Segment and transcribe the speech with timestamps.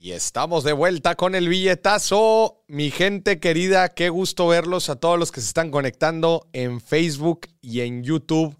[0.00, 2.62] Y estamos de vuelta con el billetazo.
[2.68, 7.48] Mi gente querida, qué gusto verlos a todos los que se están conectando en Facebook
[7.60, 8.56] y en YouTube.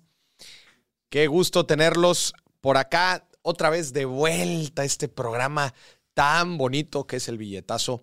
[1.09, 5.75] Qué gusto tenerlos por acá otra vez de vuelta a este programa
[6.13, 8.03] tan bonito que es el billetazo.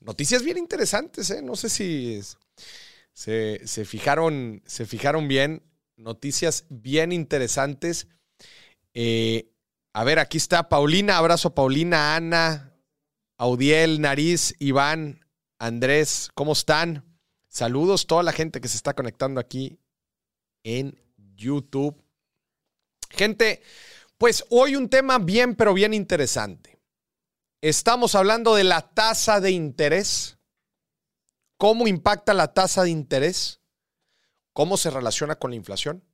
[0.00, 1.40] Noticias bien interesantes, ¿eh?
[1.40, 2.20] No sé si
[3.12, 5.62] se, se fijaron, se fijaron bien.
[5.96, 8.08] Noticias bien interesantes.
[8.92, 9.52] Eh,
[9.92, 11.18] a ver, aquí está Paulina.
[11.18, 12.71] Abrazo, Paulina, Ana,
[13.42, 15.26] Audiel, Nariz, Iván,
[15.58, 17.18] Andrés, ¿cómo están?
[17.48, 19.80] Saludos a toda la gente que se está conectando aquí
[20.62, 20.96] en
[21.34, 22.00] YouTube.
[23.10, 23.60] Gente,
[24.16, 26.78] pues hoy un tema bien, pero bien interesante.
[27.60, 30.38] Estamos hablando de la tasa de interés.
[31.58, 33.58] ¿Cómo impacta la tasa de interés?
[34.52, 36.04] ¿Cómo se relaciona con la inflación?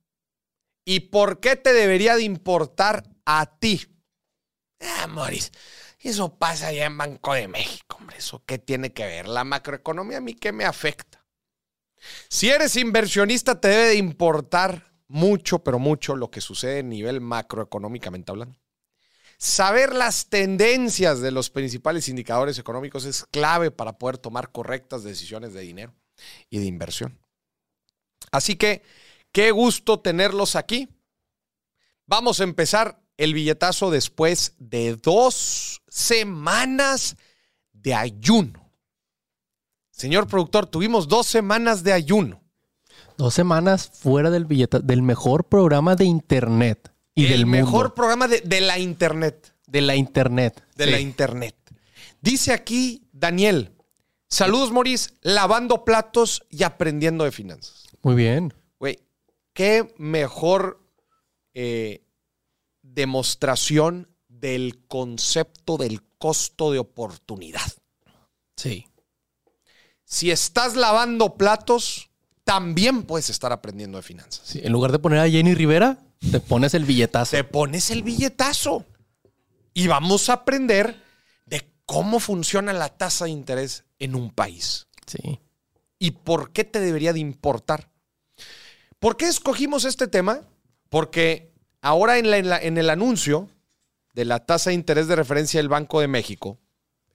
[0.83, 3.85] ¿Y por qué te debería de importar a ti?
[4.79, 5.51] Ah, Moris,
[6.07, 8.17] eso pasa allá en Banco de México, hombre.
[8.17, 9.27] ¿Eso qué tiene que ver?
[9.27, 11.25] La macroeconomía a mí qué me afecta.
[12.29, 17.19] Si eres inversionista, te debe de importar mucho, pero mucho lo que sucede a nivel
[17.19, 18.57] macroeconómicamente hablando.
[19.37, 25.53] Saber las tendencias de los principales indicadores económicos es clave para poder tomar correctas decisiones
[25.53, 25.95] de dinero
[26.49, 27.17] y de inversión.
[28.31, 28.83] Así que,
[29.31, 30.89] qué gusto tenerlos aquí.
[32.05, 37.17] Vamos a empezar el billetazo después de dos semanas
[37.73, 38.71] de ayuno.
[39.91, 42.41] Señor productor, tuvimos dos semanas de ayuno.
[43.17, 47.95] Dos semanas fuera del billetazo, del mejor programa de internet y el del mejor mundo.
[47.95, 49.53] programa de, de la internet.
[49.67, 50.65] de la internet.
[50.75, 50.91] De Sí.
[50.91, 51.55] la internet.
[52.21, 53.75] Dice aquí Daniel.
[54.29, 57.83] Saludos, Moris, lavando platos y aprendiendo de finanzas.
[58.01, 58.53] Muy bien.
[58.79, 58.99] Güey,
[59.53, 60.81] qué mejor
[61.53, 62.05] eh,
[62.99, 67.71] demostración del concepto del costo de oportunidad.
[68.57, 68.87] Sí.
[70.03, 72.09] Si estás lavando platos,
[72.43, 74.41] también puedes estar aprendiendo de finanzas.
[74.45, 75.97] Sí, En lugar de poner a Jenny Rivera,
[76.31, 77.31] te pones el billetazo.
[77.37, 78.85] Te pones el billetazo
[79.73, 81.01] y vamos a aprender
[81.45, 85.39] de cómo funciona la tasa de interés en un país Sí.
[85.99, 87.89] y por qué te debería de importar.
[88.99, 90.41] ¿Por qué escogimos este tema?
[90.89, 91.48] Porque
[91.81, 93.49] ahora en, la- en la- en el anuncio
[94.13, 96.57] de la tasa de interés de referencia del Banco de México,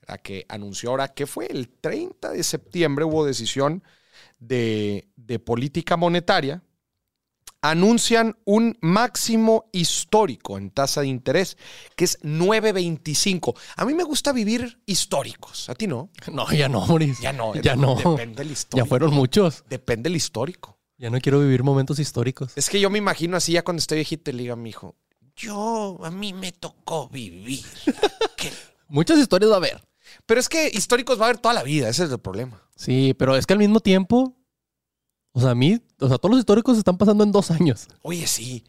[0.07, 3.83] la que anunció ahora que fue el 30 de septiembre, hubo decisión
[4.39, 6.61] de, de política monetaria,
[7.61, 11.57] anuncian un máximo histórico en tasa de interés,
[11.95, 13.57] que es 9.25.
[13.75, 16.09] A mí me gusta vivir históricos, a ti no.
[16.31, 17.23] No, ya no, Maurice.
[17.23, 17.95] Ya no, Ya no.
[17.95, 18.85] depende del histórico.
[18.85, 19.63] Ya fueron muchos.
[19.67, 20.74] Depende del histórico.
[20.97, 22.53] Ya no quiero vivir momentos históricos.
[22.55, 24.69] Es que yo me imagino así ya cuando esté viejito y le diga a mi
[24.69, 24.95] hijo,
[25.35, 27.65] yo, a mí me tocó vivir.
[28.37, 28.51] ¿Qué?
[28.87, 29.83] Muchas historias va a haber.
[30.25, 32.61] Pero es que históricos va a haber toda la vida, ese es el problema.
[32.75, 34.37] Sí, pero es que al mismo tiempo,
[35.33, 37.87] o sea, a mí, o sea, todos los históricos están pasando en dos años.
[38.01, 38.63] Oye, sí.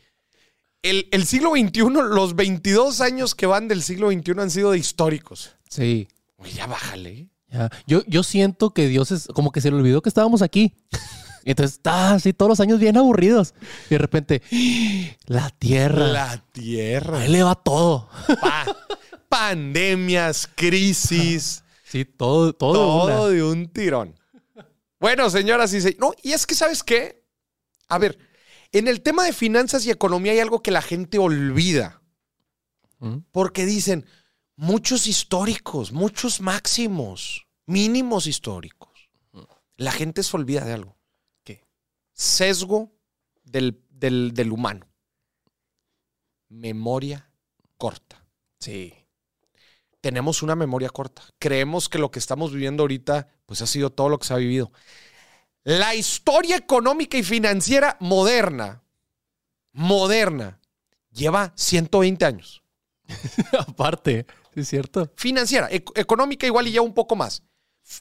[0.83, 4.79] El, el siglo XXI, los 22 años que van del siglo XXI han sido de
[4.79, 5.53] históricos.
[5.69, 6.09] Sí.
[6.37, 7.29] Oye, ya bájale.
[7.49, 7.71] Ya.
[7.87, 10.75] Yo, yo siento que Dios es como que se le olvidó que estábamos aquí.
[11.47, 13.55] Y Entonces está así todos los años bien aburridos.
[13.87, 14.43] Y de repente,
[15.27, 16.09] la tierra.
[16.09, 17.21] La tierra.
[17.21, 18.11] Ahí le va todo.
[18.41, 18.67] Pa-
[19.29, 23.07] pandemias, crisis, Sí, todo, todo.
[23.07, 24.19] de todo de un tirón.
[24.99, 26.01] Bueno, señoras y señores.
[26.01, 27.23] No, y es que, ¿sabes qué?
[27.89, 28.19] A ver,
[28.73, 32.03] en el tema de finanzas y economía hay algo que la gente olvida.
[32.99, 33.19] ¿Mm?
[33.31, 34.05] Porque dicen
[34.57, 38.91] muchos históricos, muchos máximos, mínimos históricos.
[39.77, 40.96] La gente se olvida de algo.
[42.17, 42.93] Sesgo
[43.45, 44.87] del, del- del humano.
[46.49, 47.31] Memoria
[47.77, 48.25] corta.
[48.59, 48.95] Sí.
[50.01, 51.23] Tenemos una memoria corta.
[51.39, 54.39] Creemos que lo que estamos viviendo ahorita, pues ha sido todo lo que se ha
[54.39, 54.73] vivido.
[55.65, 58.83] La historia económica y financiera moderna,
[59.73, 60.61] moderna,
[61.11, 62.63] lleva 120 años.
[63.59, 65.13] Aparte, es cierto.
[65.17, 67.43] financiera, ec- económica igual y ya un poco más.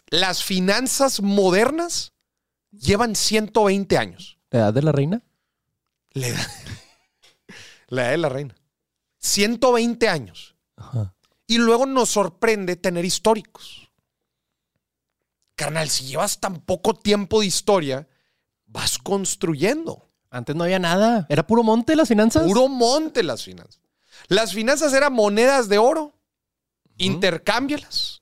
[0.10, 2.14] Las finanzas modernas
[2.80, 4.38] llevan 120 años.
[4.52, 5.24] ¿La edad de la reina?
[6.12, 6.48] La edad,
[7.88, 8.56] la edad de la reina.
[9.20, 10.56] 120 años.
[10.78, 11.16] Ajá.
[11.48, 13.90] Y luego nos sorprende tener históricos.
[15.56, 18.08] Carnal, si llevas tan poco tiempo de historia,
[18.66, 20.10] vas construyendo.
[20.30, 21.26] Antes no había nada.
[21.30, 22.44] Era puro monte las finanzas.
[22.44, 23.82] Puro monte las finanzas.
[24.28, 26.14] Las finanzas eran monedas de oro.
[26.98, 28.22] Intercámbialas.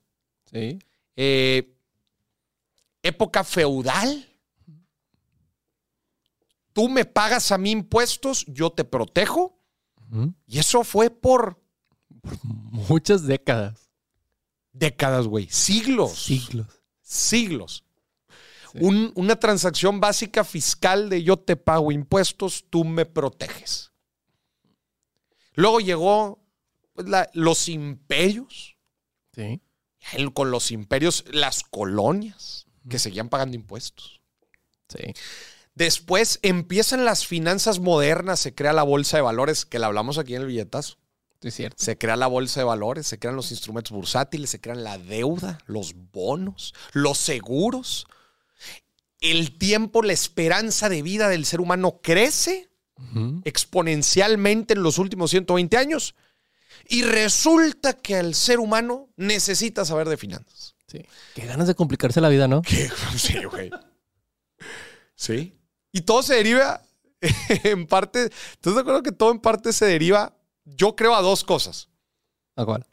[0.51, 0.79] Sí.
[1.15, 1.75] Eh,
[3.01, 4.29] época feudal.
[6.73, 9.57] Tú me pagas a mí impuestos, yo te protejo.
[10.47, 11.61] Y eso fue por
[12.43, 13.89] Muchas décadas.
[14.71, 15.47] Décadas, güey.
[15.49, 16.13] Siglos.
[16.23, 16.67] Siglos.
[17.01, 17.83] Siglos.
[18.71, 18.79] Sí.
[18.81, 23.91] Un- una transacción básica fiscal de yo te pago impuestos, tú me proteges.
[25.55, 26.39] Luego llegó
[26.93, 28.77] pues, la- los imperios.
[29.33, 29.61] Sí.
[30.13, 34.21] El- con los imperios, las colonias que seguían pagando impuestos.
[34.89, 35.13] Sí.
[35.75, 40.35] Después empiezan las finanzas modernas, se crea la bolsa de valores, que la hablamos aquí
[40.35, 40.97] en el billetazo.
[41.41, 41.83] Sí, es cierto.
[41.83, 45.57] Se crea la bolsa de valores, se crean los instrumentos bursátiles, se crean la deuda,
[45.65, 48.07] los bonos, los seguros.
[49.19, 52.69] El tiempo, la esperanza de vida del ser humano crece
[53.43, 56.15] exponencialmente en los últimos 120 años.
[56.87, 60.75] Y resulta que el ser humano necesita saber de finanzas.
[60.87, 61.01] Sí.
[61.33, 62.61] Qué ganas de complicarse la vida, ¿no?
[62.61, 62.89] ¿Qué?
[63.17, 63.71] Sí, güey.
[65.15, 65.57] Sí.
[65.93, 66.81] Y todo se deriva
[67.63, 68.25] en parte.
[68.51, 70.35] ¿Estás de acuerdo que todo en parte se deriva?
[70.65, 71.87] Yo creo a dos cosas.
[72.57, 72.85] ¿A cuál?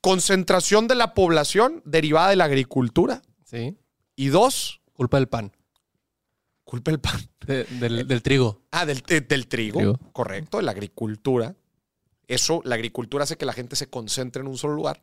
[0.00, 3.22] Concentración de la población derivada de la agricultura.
[3.44, 3.76] Sí.
[4.16, 5.52] Y dos, Culpa del pan.
[6.64, 7.20] culpa del pan.
[7.46, 8.62] De- del, del trigo.
[8.70, 9.98] Ah, del, de- del trigo, Trigo.
[10.12, 11.56] correcto, de la agricultura.
[12.28, 15.02] Eso, la agricultura hace que la gente se concentre en un solo lugar.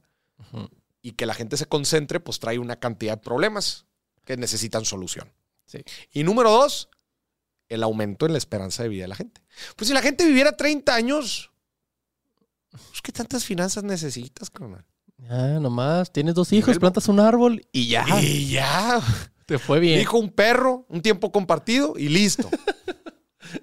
[1.02, 3.86] Y que la gente se concentre, pues trae una cantidad de problemas
[4.24, 5.34] que necesitan solución.
[5.66, 5.80] Sí.
[6.14, 6.90] Y número dos,
[7.70, 9.42] el aumento en la esperanza de vida de la gente.
[9.76, 11.52] Pues si la gente viviera 30 años,
[12.72, 14.86] pues ¿qué tantas finanzas necesitas, carnal?
[15.30, 16.12] Ah, nomás.
[16.12, 18.06] Tienes dos hijos, plantas un árbol y ya.
[18.22, 19.02] Y ya,
[19.46, 19.98] Te fue bien.
[20.00, 22.50] dijo un perro, un tiempo compartido y listo.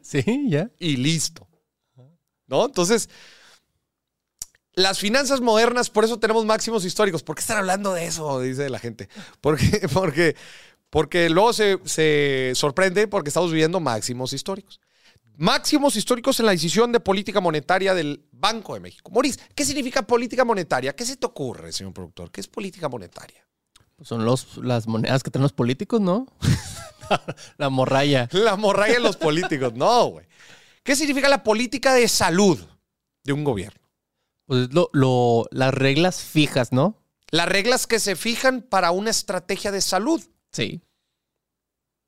[0.01, 0.71] Sí, ya.
[0.79, 1.47] y listo.
[2.47, 2.65] ¿No?
[2.65, 3.11] Entonces,
[4.73, 7.23] las finanzas modernas, por eso tenemos máximos históricos.
[7.23, 8.41] ¿Por qué están hablando de eso?
[8.41, 9.11] Dice la gente.
[9.43, 10.37] Porque, porque,
[10.95, 14.81] porque luego se, se sorprende porque estamos viviendo máximos históricos.
[15.37, 19.11] Máximos históricos en la decisión de política monetaria del Banco de México.
[19.11, 20.95] Maurice, ¿qué significa política monetaria?
[20.95, 22.31] ¿Qué se te ocurre, señor productor?
[22.31, 23.45] ¿Qué es política monetaria?
[23.97, 26.29] Pues son los, las monedas que traen los políticos, ¿no?
[27.59, 28.29] la morralla.
[28.31, 29.75] La morralla de los políticos.
[29.75, 30.27] No, güey.
[30.85, 32.61] ¿Qué significa la política de salud
[33.25, 33.81] de un gobierno?
[34.47, 37.03] Pues lo, lo, las reglas fijas, ¿no?
[37.33, 40.23] Las reglas que se fijan para una estrategia de salud.
[40.55, 40.81] Sí.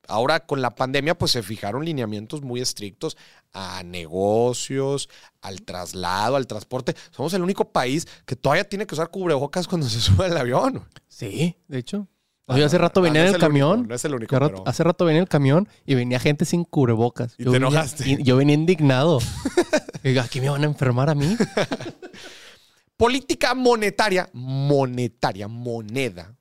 [0.09, 3.17] Ahora con la pandemia pues se fijaron lineamientos muy estrictos
[3.51, 5.09] a negocios,
[5.41, 6.95] al traslado, al transporte.
[7.11, 10.85] Somos el único país que todavía tiene que usar cubrebocas cuando se sube al avión.
[11.09, 12.07] Sí, de hecho.
[12.49, 13.87] Oye, hace rato No, venía no en el, único, camión.
[13.89, 16.45] no es el único, rato, pero- hace rato venía en el camión y venía gente
[16.45, 17.33] sin cubrebocas.
[17.37, 18.09] Y te venía- enojaste.
[18.09, 19.19] y yo venía indignado.
[20.03, 21.35] Digo, aquí me van a enfermar a mí.
[22.95, 26.35] Política monetaria, monetaria, moneda,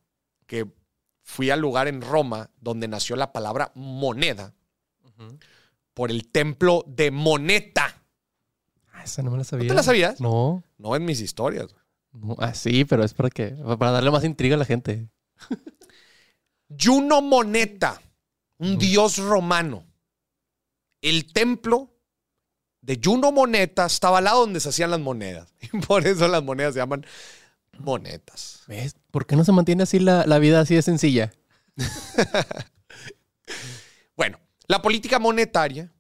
[0.47, 0.67] que
[1.26, 4.55] fui al lugar en Roma donde nació la palabra moneda
[5.93, 8.00] por el templo de Moneta.
[8.93, 9.67] Ah, esa no me la sabía.
[9.67, 10.20] te la sabías?
[10.20, 10.62] No.
[10.78, 11.75] No en mis historias.
[12.12, 12.37] no.
[12.38, 15.08] Ah, sí, pero es para que para darle más intriga a la gente.
[16.81, 18.00] Juno Moneta,
[18.58, 19.84] un dios romano.
[21.02, 21.90] El templo
[22.82, 25.52] de Juno Moneta estaba al lado donde se hacían las monedas.
[25.61, 27.05] Y por eso las monedas se llaman
[27.79, 28.56] monetas.
[28.67, 28.97] ¿Ves?
[29.11, 31.33] ¿Por qué no se mantiene así la, la vida así de sencilla?
[34.17, 35.93] Bueno, la política monetaria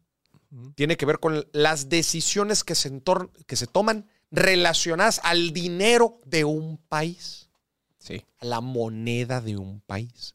[0.74, 6.20] tiene que ver con las decisiones que se, entor- que se toman relacionadas al dinero
[6.24, 7.50] de un país,
[7.98, 8.24] Sí.
[8.38, 10.34] a la moneda de un país,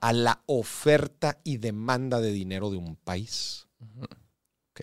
[0.00, 3.66] a la oferta y demanda de dinero de un país.
[4.70, 4.82] Ok.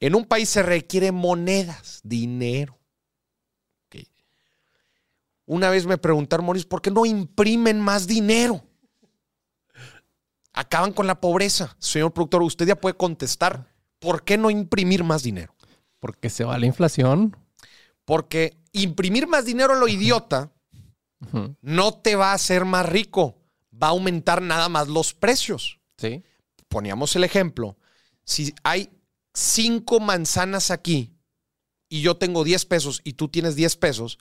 [0.00, 2.78] En un país se requiere monedas, dinero.
[5.46, 8.62] Una vez me preguntaron, Maurice, ¿por qué no imprimen más dinero?
[10.52, 11.76] Acaban con la pobreza.
[11.78, 15.54] Señor productor, usted ya puede contestar, ¿por qué no imprimir más dinero?
[15.98, 17.36] Porque se va la inflación.
[18.04, 20.52] Porque imprimir más dinero a lo idiota
[21.60, 23.38] no te va a hacer más rico,
[23.80, 25.78] va a aumentar nada más los precios.
[25.96, 26.22] Sí.
[26.68, 27.76] Poníamos el ejemplo,
[28.24, 28.90] si hay
[29.34, 31.14] cinco manzanas aquí
[31.88, 34.18] y yo tengo 10 pesos y tú tienes 10 pesos,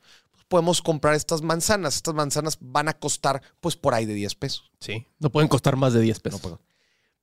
[0.51, 1.95] podemos comprar estas manzanas.
[1.95, 4.71] Estas manzanas van a costar pues por ahí de 10 pesos.
[4.79, 5.07] Sí.
[5.19, 6.59] No pueden costar más de 10 No pesos.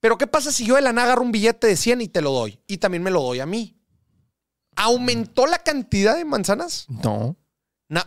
[0.01, 2.21] Pero ¿qué pasa si yo de la nada agarro un billete de 100 y te
[2.21, 2.59] lo doy?
[2.67, 3.77] Y también me lo doy a mí.
[4.75, 6.85] ¿Aumentó la cantidad de manzanas?
[6.89, 7.35] No.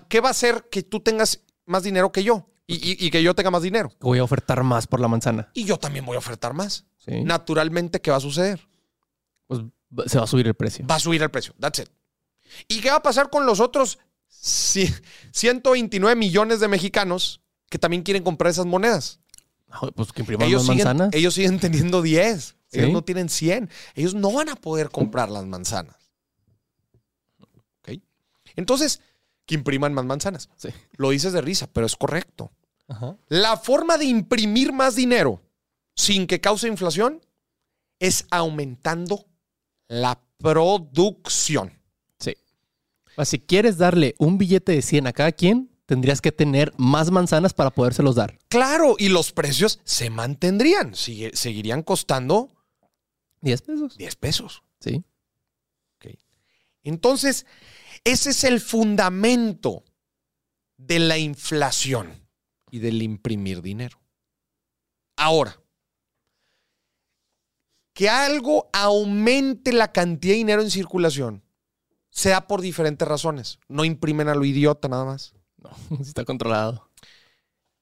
[0.09, 2.49] ¿Qué va a hacer que tú tengas más dinero que yo?
[2.67, 3.91] Y, y- y que yo tenga más dinero.
[4.01, 5.51] Voy a ofertar más por la manzana.
[5.55, 6.87] Y yo también voy a ofertar más.
[6.99, 7.23] Sí.
[7.25, 8.67] Naturalmente, ¿qué va a suceder?
[9.47, 9.61] Pues
[10.07, 10.87] se va a subir el precio.
[10.87, 11.55] Va a subir el precio.
[11.61, 11.89] That's it.
[12.69, 13.99] ¿Y qué va a pasar con los otros
[14.43, 14.93] ci-
[15.31, 19.21] 129 millones de mexicanos que también quieren comprar esas monedas?
[19.71, 21.11] Ah, Pues que impriman Ellos siguen, manzanas.
[21.15, 22.57] ellos siguen teniendo 10.
[22.73, 23.69] Ellos no tienen 100.
[23.95, 25.95] Ellos no van a poder comprar las manzanas.
[27.83, 27.99] ¿Ok?
[28.57, 29.01] Entonces,
[29.47, 30.49] que impriman más manzanas.
[30.57, 30.71] Sí.
[30.93, 32.51] Lo dices de risa, pero es correcto.
[32.89, 33.17] Ajá.
[33.29, 35.43] La forma de imprimir más dinero
[35.95, 37.21] sin que cause inflación
[37.99, 39.27] es aumentando
[39.89, 41.79] la producción.
[43.25, 47.53] Si quieres darle un billete de 100 a cada quien, tendrías que tener más manzanas
[47.55, 48.39] para podérselos dar.
[48.49, 52.51] Claro, y los precios se mantendrían, sigue- seguirían costando
[53.43, 53.97] 10 pesos.
[53.97, 54.63] 10 pesos.
[54.81, 55.05] Sí.
[56.85, 57.47] Entonces,
[58.03, 59.85] ese es el fundamento
[60.77, 62.27] de la inflación
[62.73, 64.01] y del imprimir dinero.
[65.17, 65.61] Ahora,
[67.95, 71.45] que algo aumente la cantidad de dinero en circulación,
[72.13, 73.59] sea por diferentes razones.
[73.69, 75.35] No imprimen a lo idiota nada más.
[75.57, 76.89] No, está controlado.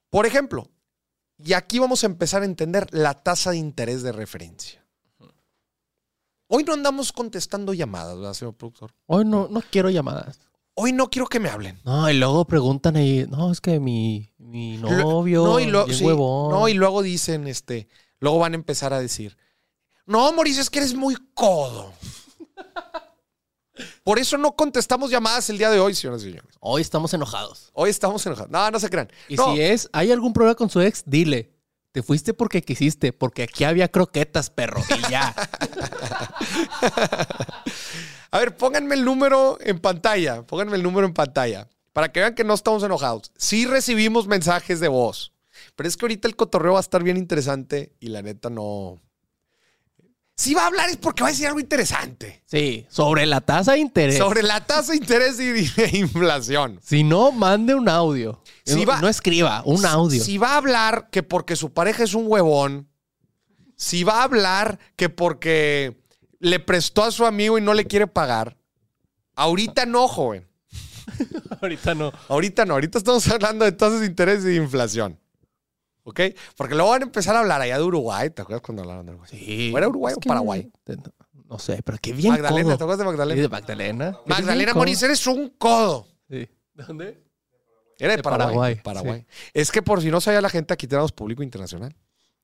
[0.09, 0.69] Por ejemplo,
[1.37, 4.87] y aquí vamos a empezar a entender la tasa de interés de referencia.
[6.47, 8.93] Hoy no andamos contestando llamadas, ¿verdad, señor productor?
[9.07, 10.41] Hoy no, no quiero llamadas.
[10.75, 11.79] Hoy no quiero que me hablen.
[11.85, 16.53] No, y luego preguntan ahí, no, es que mi, mi novio, No, y sí, huevón.
[16.53, 19.37] no, y luego dicen, este, luego van a empezar a decir,
[20.07, 21.93] no, Mauricio, es que eres muy codo.
[24.03, 26.55] Por eso no contestamos llamadas el día de hoy, señoras y señores.
[26.61, 27.71] Hoy estamos enojados.
[27.75, 28.51] Hoy estamos enojados.
[28.51, 29.11] No, no se crean.
[29.29, 31.53] Y No, si es, hay algún problema con su ex, dile.
[31.93, 34.81] Te fuiste porque quisiste, porque aquí había croquetas, perro.
[34.97, 35.35] Y ya.
[38.31, 40.47] A ver, pónganme el número en pantalla.
[40.47, 41.69] Pónganme el número en pantalla.
[41.93, 43.33] Para que vean que no estamos enojados.
[43.37, 45.33] Sí recibimos mensajes de voz.
[45.75, 49.01] Pero es que ahorita el cotorreo va a estar bien interesante y la neta no.
[50.41, 52.43] Si va a hablar es porque va a decir algo interesante.
[52.47, 54.17] Sí, sobre la tasa de interés.
[54.17, 56.81] Sobre la tasa de interés y de inflación.
[56.83, 58.43] Si no, mande un audio.
[58.65, 60.25] Si no, va- no escriba, un audio.
[60.25, 62.89] Si va a hablar que porque su pareja es un huevón.
[63.77, 66.01] Si va a hablar que porque
[66.39, 68.57] le prestó a su amigo y no le quiere pagar.
[69.35, 70.49] Ahorita no, joven.
[71.61, 72.13] Ahorita no.
[72.29, 75.21] Ahorita no, ahorita estamos hablando de tasas de interés y de inflación.
[76.05, 76.21] ¿Ok?
[76.57, 78.31] Porque luego van a empezar a hablar allá de Uruguay.
[78.31, 79.31] ¿Te acuerdas cuando hablaron de Uruguay?
[79.33, 79.71] Sí.
[79.75, 80.71] ¿O era Uruguay Es o que- Paraguay?
[81.49, 83.43] No sé, pero qué bien Magdalena, ¿te acuerdas de Sí, Magdalena?
[83.43, 84.19] de Magdalena.
[84.27, 84.75] Magdalena.
[84.75, 86.07] Moniz, eres un codo.
[86.29, 86.49] Sí.
[86.75, 87.23] ¿Dónde?
[87.99, 88.77] Era de, De Paraguay.
[88.77, 89.27] Paraguay, Paraguay.
[89.53, 91.95] Es que por si no sabía la gente, aquí tenemos público internacional.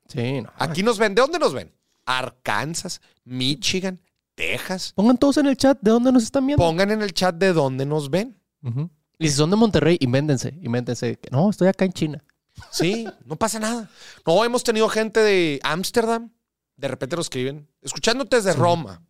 [0.09, 0.53] Sí, no.
[0.57, 1.15] Aquí nos ven.
[1.15, 1.73] ¿De dónde nos ven?
[2.05, 4.01] Arkansas, Michigan,
[4.35, 4.93] Texas.
[4.95, 6.63] Pongan todos en el chat de dónde nos están viendo.
[6.65, 8.37] Pongan en el chat de dónde nos ven.
[8.63, 8.91] Ujú.
[9.19, 10.59] Y si son de Monterrey, invéntense.
[10.63, 11.19] Invéntense.
[11.31, 12.25] No, estoy acá en China.
[12.71, 13.91] Sí, no pasa nada.
[14.27, 16.31] No, hemos tenido gente de Ámsterdam.
[16.77, 17.69] De repente nos escriben.
[17.83, 18.59] Escuchándote desde Sí.
[18.59, 19.03] Roma.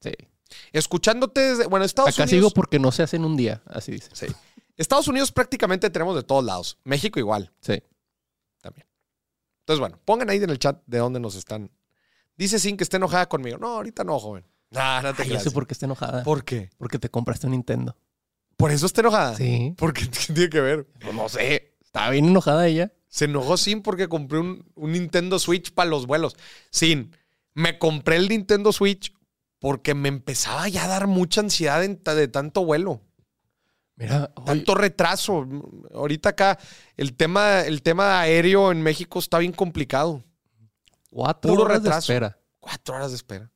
[0.00, 0.12] Sí.
[0.72, 1.66] Escuchándote desde.
[1.66, 2.30] Bueno, Estados Acá Unidos.
[2.30, 4.10] sigo porque no se hace en un día, así dice.
[4.12, 4.26] Sí.
[4.76, 6.78] Estados Unidos prácticamente tenemos de todos lados.
[6.84, 7.82] México igual Sí.
[8.60, 8.86] también.
[9.60, 11.70] Entonces, bueno, pongan ahí en el chat de dónde nos están.
[12.36, 13.58] Dice sin que esté enojada conmigo.
[13.58, 14.44] No, ahorita no, joven.
[14.70, 16.22] Nah, no te Ay, yo sé por qué está enojada.
[16.22, 16.70] ¿Por qué?
[16.76, 17.96] Porque te compraste un Nintendo.
[18.56, 19.34] ¿Por eso está enojada?
[19.36, 19.74] Sí.
[19.78, 20.86] ¿Por qué ¿Qué tiene que ver?
[21.14, 21.75] No sé.
[21.96, 22.92] Estaba bien enojada ella.
[23.08, 26.36] Se enojó Sin porque compré un, un Nintendo Switch para los vuelos.
[26.70, 27.16] Sin,
[27.54, 29.14] me compré el Nintendo Switch
[29.58, 31.80] porque me empezaba ya a dar mucha ansiedad
[32.14, 33.00] de tanto vuelo,
[33.96, 35.46] Mira, hoy- tanto retraso.
[35.94, 36.58] Ahorita acá
[36.98, 40.22] el tema, el tema aéreo en México está bien complicado.
[41.10, 42.12] cuatro puro horas retraso.
[42.12, 42.38] de espera.
[42.60, 43.50] Cuatro horas de espera.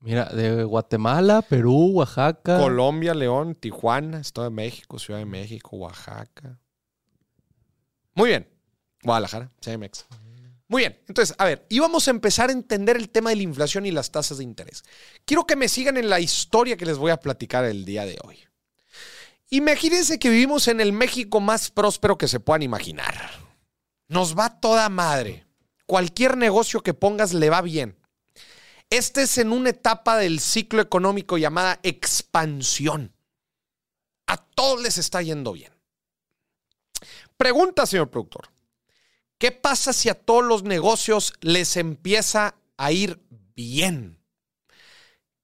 [0.00, 2.58] Mira, de Guatemala, Perú, Oaxaca.
[2.58, 6.58] Colombia, León, Tijuana, Estado de México, Ciudad de México, Oaxaca.
[8.14, 8.48] Muy bien.
[9.02, 10.06] Guadalajara, CMX.
[10.68, 10.98] Muy bien.
[11.08, 14.10] Entonces, a ver, íbamos a empezar a entender el tema de la inflación y las
[14.10, 14.82] tasas de interés.
[15.24, 18.18] Quiero que me sigan en la historia que les voy a platicar el día de
[18.24, 18.38] hoy.
[19.50, 23.14] Imagínense que vivimos en el México más próspero que se puedan imaginar.
[24.08, 25.46] Nos va toda madre.
[25.86, 27.98] Cualquier negocio que pongas le va bien.
[28.88, 33.14] Este es en una etapa del ciclo económico llamada expansión.
[34.26, 35.73] A todos les está yendo bien.
[37.36, 38.48] Pregunta, señor productor.
[39.38, 43.20] ¿Qué pasa si a todos los negocios les empieza a ir
[43.54, 44.18] bien?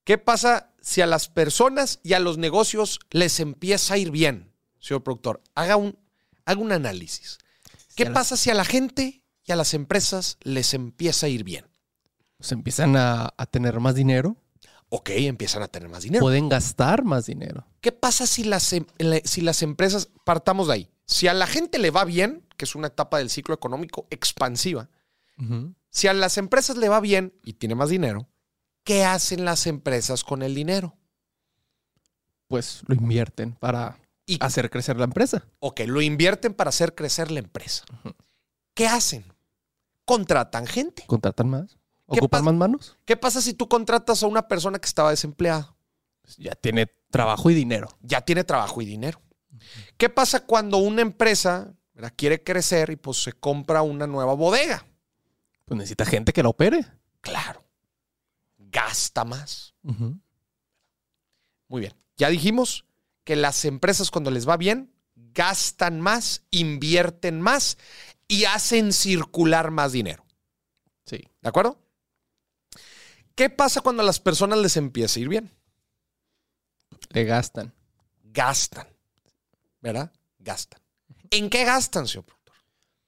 [0.04, 4.54] ¿Qué pasa si a las personas y a los negocios les empieza a ir bien,
[4.78, 5.42] señor productor?
[5.54, 5.98] Haga un,
[6.44, 7.38] haga un análisis.
[7.96, 11.66] ¿Qué pasa si a la gente y a las empresas les empieza a ir bien?
[12.38, 14.36] Se empiezan a, a tener más dinero.
[14.88, 16.22] Ok, empiezan a tener más dinero.
[16.22, 17.66] Pueden gastar más dinero.
[17.80, 18.86] ¿Qué pasa si las, em-
[19.24, 22.76] si las empresas, partamos de ahí, si a la gente le va bien, que es
[22.76, 24.88] una etapa del ciclo económico expansiva,
[25.90, 28.28] si a las empresas le va bien y tiene más dinero,
[28.84, 30.96] ¿qué hacen las empresas con el dinero?
[32.46, 35.44] Pues lo invierten para Y, hacer crecer la empresa.
[35.58, 37.84] ok, lo invierten para hacer crecer la empresa.
[38.74, 39.24] ¿Qué hacen?
[40.04, 41.04] Contratan gente.
[41.06, 41.78] Contratan más.
[42.12, 42.98] ¿Qué Ocupan más manos.
[43.04, 45.74] ¿Qué pasa si tú contratas a una persona que estaba desempleada?
[46.22, 47.88] Pues ya tiene Trabajo y dinero.
[48.02, 49.20] Ya tiene trabajo y dinero.
[49.96, 52.12] ¿Qué pasa cuando una empresa ¿verdad?
[52.16, 54.86] quiere crecer y pues se compra una nueva bodega?
[55.64, 56.84] Pues necesita gente que la opere.
[57.20, 57.64] Claro.
[58.58, 59.74] Gasta más.
[61.68, 61.94] Muy bien.
[62.16, 62.84] Ya dijimos
[63.24, 67.78] que las empresas cuando les va bien, gastan más, invierten más
[68.26, 70.24] y hacen circular más dinero.
[71.06, 71.28] Sí.
[71.40, 71.80] ¿De acuerdo?
[73.34, 75.50] ¿Qué pasa cuando a las personas les empieza a ir bien?
[77.10, 77.72] Le gastan.
[78.24, 78.86] Gastan.
[79.80, 80.12] ¿Verdad?
[80.38, 80.80] Gastan.
[81.30, 82.54] ¿En qué gastan, señor productor?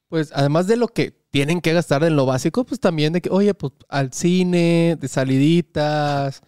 [0.08, 3.30] Pues además de lo que tienen que gastar en lo básico, pues también de que,
[3.30, 6.42] oye, pues al cine, de saliditas.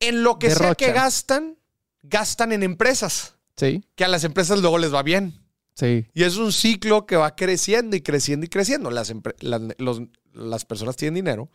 [0.00, 1.58] En lo que sea que gastan,
[2.02, 5.34] gastan en empresas, Sí, que a las empresas luego les va bien.
[5.74, 6.06] sí.
[6.14, 8.90] Y es un ciclo que va creciendo y creciendo y creciendo.
[8.90, 10.02] Las, empre- las, los-
[10.32, 11.50] las personas tienen dinero,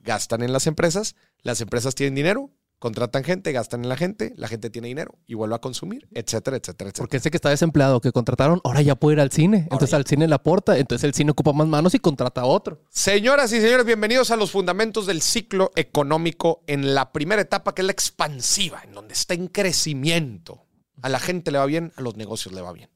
[0.00, 2.50] gastan en las empresas, las empresas tienen dinero,
[2.84, 6.58] contratan gente, gastan en la gente, la gente tiene dinero y vuelve a consumir, etcétera,
[6.58, 7.02] etcétera, etcétera.
[7.04, 9.60] Porque ese que está desempleado, que contrataron, ahora ya puede ir al cine.
[9.70, 9.96] Entonces ya.
[9.96, 12.82] al cine le aporta, entonces el cine ocupa más manos y contrata a otro.
[12.90, 17.80] Señoras y señores, bienvenidos a los fundamentos del ciclo económico en la primera etapa, que
[17.80, 20.66] es la expansiva, en donde está en crecimiento.
[21.00, 22.90] A la gente le va bien, a los negocios le va bien.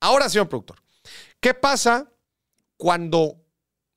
[0.00, 0.82] Ahora, señor productor,
[1.40, 2.12] ¿qué pasa
[2.76, 3.42] cuando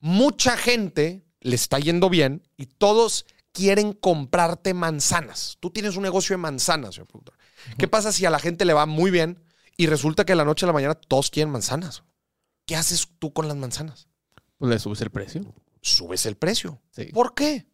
[0.00, 5.56] mucha gente le está yendo bien y todos quieren comprarte manzanas?
[5.60, 7.38] Tú tienes un negocio de manzanas, señor productor.
[7.78, 9.42] ¿Qué pasa si a la gente le va muy bien
[9.78, 12.02] y resulta que de la noche a la mañana todos quieren manzanas?
[12.66, 14.08] ¿Qué haces tú con las manzanas?
[14.58, 15.54] Pues le subes el precio.
[15.80, 16.80] subes el precio.
[16.90, 17.06] Sí.
[17.06, 17.66] ¿Por qué?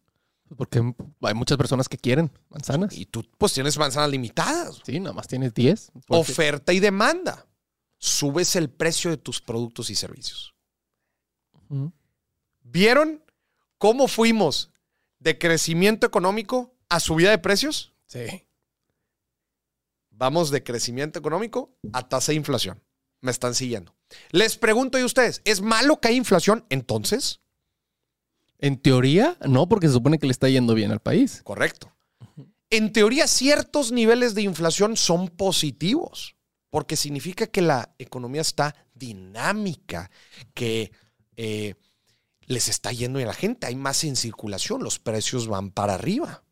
[0.57, 0.81] Porque
[1.21, 2.93] hay muchas personas que quieren manzanas.
[2.93, 4.81] Y tú pues tienes manzanas limitadas.
[4.85, 5.91] Sí, nada más tienes 10.
[6.07, 7.47] Porque- Oferta y demanda.
[7.97, 10.53] Subes el precio de tus productos y servicios.
[12.63, 13.23] ¿Vieron
[13.77, 14.70] cómo fuimos
[15.21, 17.93] de crecimiento económico a subida de precios?
[18.07, 18.43] Sí.
[20.09, 22.81] Vamos de crecimiento económico a tasa de inflación.
[23.21, 23.95] Me están siguiendo.
[24.31, 27.39] Les pregunto a ustedes, ¿es malo que haya inflación entonces?
[28.57, 31.41] En teoría, no, porque se supone que le está yendo bien al país.
[31.43, 31.91] Correcto.
[32.69, 36.35] En teoría, ciertos niveles de inflación son positivos,
[36.69, 40.09] porque significa que la economía está dinámica,
[40.53, 40.91] que
[41.35, 41.75] eh,
[42.51, 45.95] les está yendo bien a la gente, hay más en circulación, los precios van para
[45.95, 46.43] arriba.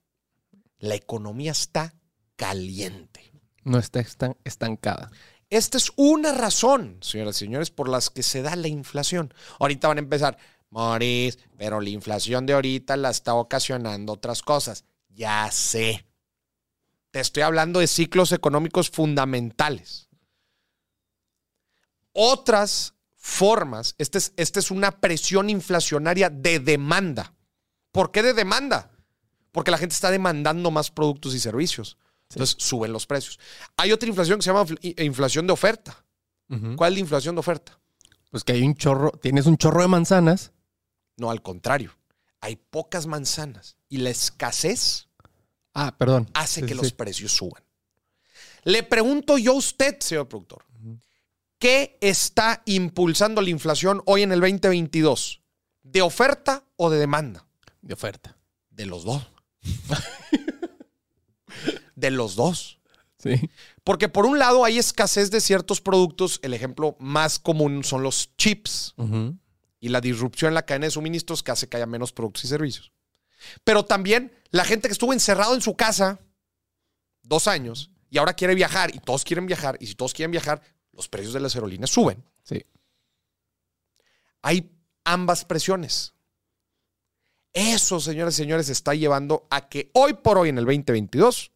[0.80, 1.94] La economía está
[2.36, 3.32] caliente.
[3.64, 5.12] No está estan- estancada.
[5.50, 9.34] Esta es una razón, señoras y señores, por las que se da la inflación.
[9.60, 10.38] Ahorita van a empezar,
[10.70, 14.86] Moris, pero la inflación de ahorita la está ocasionando otras cosas.
[15.10, 16.06] Ya sé.
[17.12, 20.08] Te estoy hablando de ciclos económicos fundamentales.
[22.14, 22.94] Otras
[23.30, 27.34] formas, esta es, esta es una presión inflacionaria de demanda.
[27.92, 28.92] ¿Por qué de demanda?
[29.52, 31.98] Porque la gente está demandando más productos y servicios.
[32.32, 33.40] Entonces suben los precios.
[33.78, 36.04] Hay otra inflación que se llama infl- inflación de oferta.
[36.76, 37.80] ¿Cuál es la inflación de oferta?
[38.32, 40.52] Pues que hay un chorro, tienes un chorro de manzanas.
[41.18, 41.96] No, al contrario.
[42.42, 45.08] Hay pocas manzanas y la escasez
[45.74, 46.30] Ah, perdón.
[46.34, 47.64] hace Sí, que sí, los precios suban.
[48.64, 50.66] Le pregunto yo a usted, señor productor,
[51.60, 55.42] ¿qué está impulsando la inflación hoy en el 2022?
[55.84, 57.46] ¿De oferta o de demanda?
[57.82, 58.38] De oferta.
[58.70, 59.28] De los dos.
[61.96, 62.80] de los dos.
[63.20, 63.50] Sí.
[63.84, 66.40] Porque por un lado hay escasez de ciertos productos.
[66.42, 68.96] El ejemplo más común son los chips
[69.82, 72.48] y la disrupción en la cadena de suministros que hace que haya menos productos y
[72.48, 72.94] servicios.
[73.64, 76.20] Pero también la gente que estuvo encerrado en su casa
[77.24, 80.62] dos años y ahora quiere viajar y todos quieren viajar y si todos quieren viajar,
[81.00, 82.22] los precios de las aerolíneas suben.
[82.44, 82.62] Sí.
[84.42, 84.70] Hay
[85.06, 86.14] ambas presiones.
[87.54, 91.54] Eso, señoras y señores, está llevando a que hoy por hoy, en el 2022,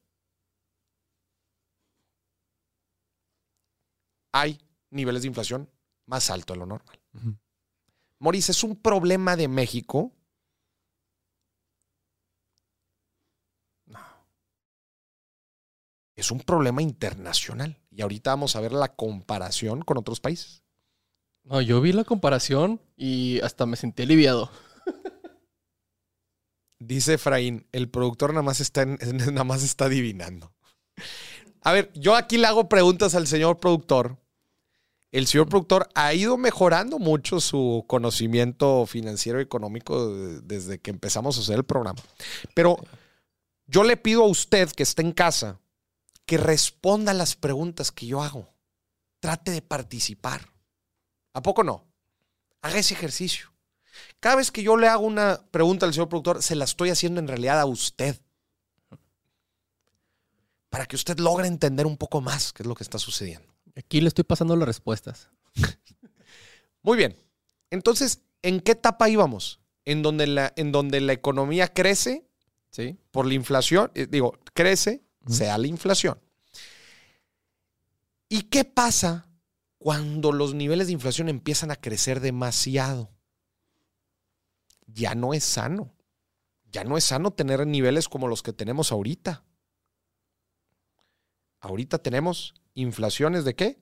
[4.32, 5.70] hay niveles de inflación
[6.06, 7.02] más alto de lo normal.
[7.14, 7.36] Ujú.
[8.20, 10.14] Moris, ¿es un problema de México?
[13.88, 14.00] No.
[16.24, 17.78] Es un problema internacional.
[17.92, 20.64] Y ahorita vamos a ver la comparación con otros países.
[21.44, 24.50] No, yo vi la comparación y hasta me sentí aliviado.
[26.80, 30.54] Dice Efraín, el productor nada más está, en- nada más está adivinando.
[31.62, 34.18] A ver, yo aquí le hago preguntas al señor productor.
[35.12, 40.90] El señor productor ha ido mejorando mucho su conocimiento financiero y económico de- desde que
[40.92, 42.02] empezamos a hacer el programa.
[42.54, 42.78] Pero
[43.68, 45.60] yo le pido a usted que esté en casa
[46.34, 48.52] que responda a las preguntas que yo hago.
[49.20, 50.50] Trate de participar.
[51.32, 51.86] ¿A poco no?
[52.64, 53.54] Haga ese ejercicio.
[54.20, 57.20] Cada vez que yo le hago una pregunta al señor productor, se la estoy haciendo
[57.20, 58.20] en realidad a usted.
[60.70, 63.54] para que usted logre entender un poco más qué es lo que está sucediendo.
[63.76, 65.30] Aquí le estoy pasando las respuestas.
[66.82, 67.16] Muy bien.
[67.70, 69.60] Entonces, ¿en qué etapa íbamos?
[69.86, 72.28] En donde la, en donde la economía crece
[72.72, 72.98] Sí.
[73.12, 75.03] por la inflación, eh, digo, crece.
[75.28, 76.20] Sea la inflación.
[78.30, 79.28] ¿Y qué pasa
[79.78, 83.12] cuando los niveles de inflación empiezan a crecer demasiado?
[84.88, 85.94] Ya no es sano.
[86.72, 89.44] Ya no es sano tener niveles como los que tenemos ahorita.
[91.60, 93.80] Ahorita tenemos inflaciones de qué?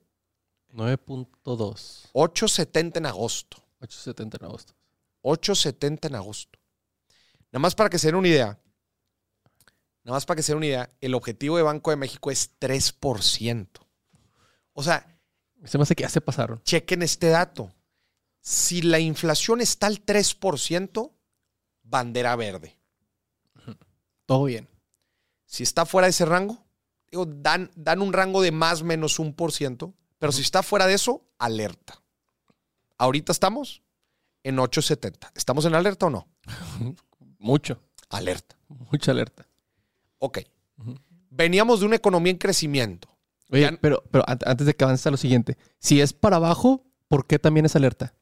[0.74, 2.10] 9.2.
[2.12, 3.56] 8.70 en agosto.
[3.80, 4.74] 8.70 en agosto.
[5.22, 6.58] 8.70 en agosto.
[7.50, 8.61] Nada más para que se den una idea.
[10.04, 10.90] Nada más para que se den una idea.
[11.00, 13.68] El objetivo de Banco de México es 3%.
[14.72, 15.06] O sea,
[15.64, 16.60] Se me hace que ya se pasaron.
[16.64, 17.72] chequen este dato.
[18.40, 21.12] Si la inflación está al 3%,
[21.84, 22.78] bandera verde.
[24.26, 24.68] Todo bien.
[25.44, 26.64] Si está fuera de ese rango,
[27.10, 29.94] digo, dan, dan un rango de más menos un por ciento.
[30.18, 32.02] Pero si está fuera de eso, alerta.
[32.98, 33.82] Ahorita estamos
[34.42, 35.30] en 8.70.
[35.34, 36.28] ¿Estamos en alerta o no?
[37.38, 37.80] Mucho.
[38.08, 38.56] Alerta.
[38.68, 39.46] Mucha alerta.
[40.24, 40.38] Ok.
[41.30, 43.08] Veníamos de una economía en crecimiento.
[43.50, 45.58] Oye, Ya- pero, pero an- antes de que avances a lo siguiente.
[45.80, 48.14] Si es para abajo, ¿por qué también es alerta?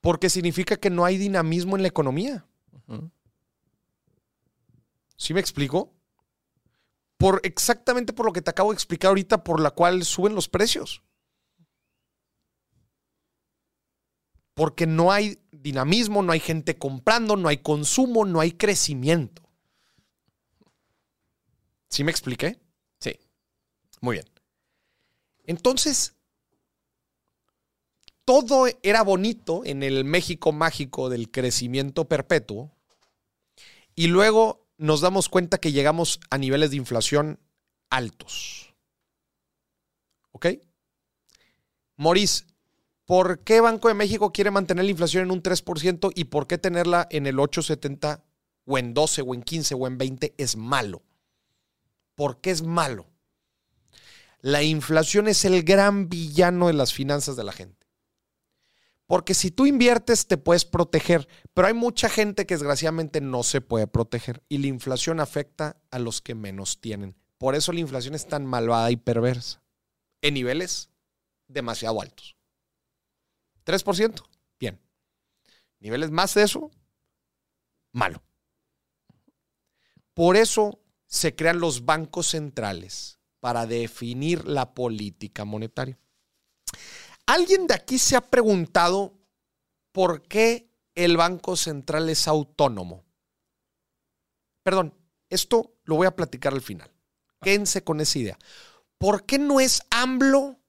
[0.00, 2.46] Porque significa que no hay dinamismo en la economía.
[5.16, 5.92] ¿Sí me explico?
[7.16, 10.48] Por exactamente por lo que te acabo de explicar ahorita, por la cual suben los
[10.48, 11.02] precios.
[14.54, 19.42] Porque no hay dinamismo, no hay gente comprando, no hay consumo, no hay crecimiento.
[21.90, 22.58] ¿Sí me expliqué?
[23.00, 23.18] Sí.
[24.00, 24.26] Muy bien.
[25.44, 26.14] Entonces,
[28.24, 32.70] todo era bonito en el México mágico del crecimiento perpetuo.
[33.96, 37.40] Y luego nos damos cuenta que llegamos a niveles de inflación
[37.90, 38.72] altos.
[40.30, 40.46] ¿Ok?
[41.96, 42.44] Maurice,
[43.04, 46.56] ¿por qué Banco de México quiere mantener la inflación en un 3% y por qué
[46.56, 48.22] tenerla en el 8,70
[48.64, 51.02] o en 12 o en 15 o en 20 es malo?
[52.20, 53.06] ¿Por qué es malo?
[54.40, 57.86] La inflación es el gran villano de las finanzas de la gente.
[59.06, 63.62] Porque si tú inviertes te puedes proteger, pero hay mucha gente que desgraciadamente no se
[63.62, 67.16] puede proteger y la inflación afecta a los que menos tienen.
[67.38, 69.62] Por eso la inflación es tan malvada y perversa
[70.20, 70.90] en niveles
[71.48, 72.36] demasiado altos.
[73.64, 74.22] 3%,
[74.58, 74.78] bien.
[75.78, 76.70] Niveles más de eso,
[77.92, 78.22] malo.
[80.12, 80.80] Por eso
[81.10, 85.98] se crean los bancos centrales para definir la política monetaria.
[87.26, 89.18] ¿Alguien de aquí se ha preguntado
[89.92, 93.04] por qué el Banco Central es autónomo?
[94.62, 94.94] Perdón,
[95.28, 96.90] esto lo voy a platicar al final.
[97.42, 98.38] Quédense con esa idea.
[98.96, 100.60] ¿Por qué no es AMLO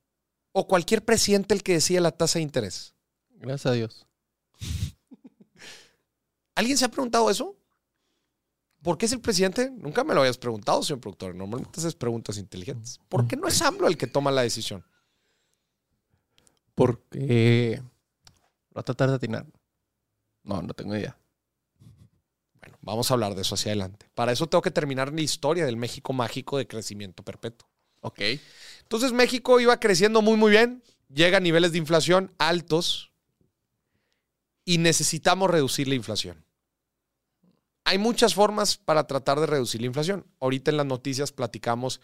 [0.53, 2.95] o cualquier presidente el que decide la tasa de interés?
[3.29, 4.07] Gracias a Dios.
[6.55, 7.60] ¿Alguien se ha preguntado eso?
[8.81, 9.69] ¿Por qué es el presidente?
[9.69, 11.35] Nunca me lo habías preguntado, señor productor.
[11.35, 12.99] Normalmente haces preguntas inteligentes.
[13.09, 14.83] ¿Por qué no es AMLO el que toma la decisión?
[16.73, 17.81] Porque.
[18.71, 19.45] Voy a tratar de atinar.
[20.43, 21.15] No, no tengo idea.
[22.59, 24.09] Bueno, vamos a hablar de eso hacia adelante.
[24.15, 27.67] Para eso tengo que terminar mi historia del México mágico de crecimiento perpetuo.
[28.01, 28.19] Ok.
[28.81, 30.83] Entonces México iba creciendo muy, muy bien.
[31.13, 33.11] Llega a niveles de inflación altos
[34.65, 36.45] y necesitamos reducir la inflación.
[37.91, 40.25] Hay muchas formas para tratar de reducir la inflación.
[40.39, 41.99] Ahorita en las noticias platicamos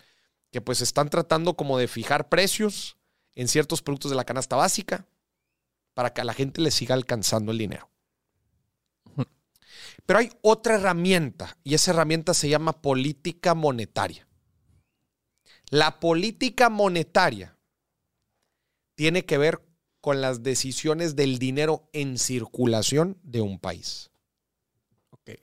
[0.52, 2.98] que pues están tratando como de fijar precios
[3.36, 5.08] en ciertos productos de la canasta básica
[5.94, 7.90] para que a la gente le siga alcanzando el dinero.
[10.06, 14.28] Pero hay otra herramienta y esa herramienta se llama política monetaria.
[15.70, 17.58] La política monetaria
[18.96, 19.66] tiene que ver
[20.02, 24.12] con las decisiones del dinero en circulación de un país.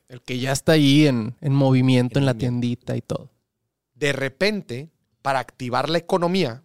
[0.09, 2.61] El que ya está ahí en, en movimiento, En en la movimiento.
[2.61, 3.31] tiendita y todo.
[3.94, 4.90] De repente,
[5.23, 6.62] para activar la economía,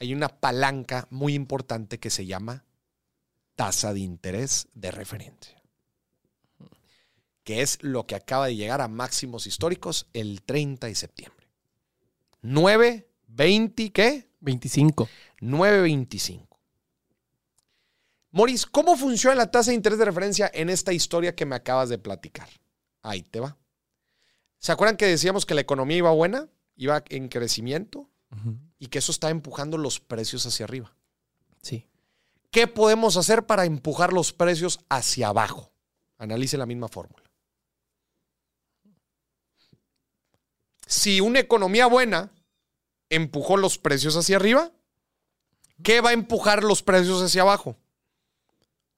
[0.00, 2.64] hay una palanca muy importante que se llama
[3.56, 5.60] tasa de interés de referencia,
[7.44, 11.48] que es lo que acaba de llegar a máximos históricos el 30 de septiembre.
[12.42, 14.28] 9, 20, ¿qué?
[14.40, 15.08] 25.
[15.40, 16.47] 9.25.
[18.38, 21.88] Moris, ¿cómo funciona la tasa de interés de referencia en esta historia que me acabas
[21.88, 22.48] de platicar?
[23.02, 23.56] Ahí te va.
[24.60, 26.48] ¿Se acuerdan que decíamos que la economía iba buena?
[26.76, 28.08] Iba en crecimiento
[28.78, 30.96] y que eso está empujando los precios hacia arriba.
[31.62, 31.88] Sí.
[32.52, 35.72] ¿Qué podemos hacer para empujar los precios hacia abajo?
[36.16, 37.24] Analice la misma fórmula.
[40.86, 42.30] Si una economía buena
[43.08, 44.70] empujó los precios hacia arriba.
[45.82, 47.76] ¿Qué va a empujar los precios hacia abajo?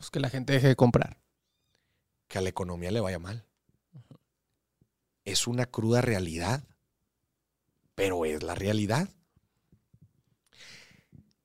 [0.00, 1.18] Pues que la gente deje de comprar.
[2.26, 3.44] Que a la economía le vaya mal.
[5.26, 6.64] Es una cruda realidad,
[7.94, 9.10] pero es la realidad.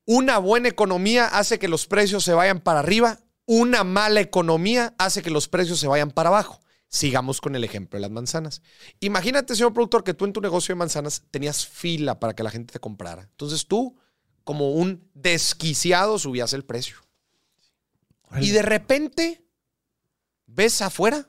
[0.06, 3.20] Una buena economía hace que los precios se vayan para arriba.
[3.44, 6.62] Una mala economía hace que los precios se vayan para abajo.
[6.88, 8.62] Sigamos con el ejemplo de las manzanas.
[9.00, 12.50] Imagínate, señor productor, que tú en tu negocio de manzanas tenías fila para que la
[12.50, 13.24] gente te comprara.
[13.24, 13.98] Entonces tú,
[14.44, 17.05] como un desquiciado, subías el precio.
[18.40, 19.44] Y de repente,
[20.46, 21.26] ves afuera,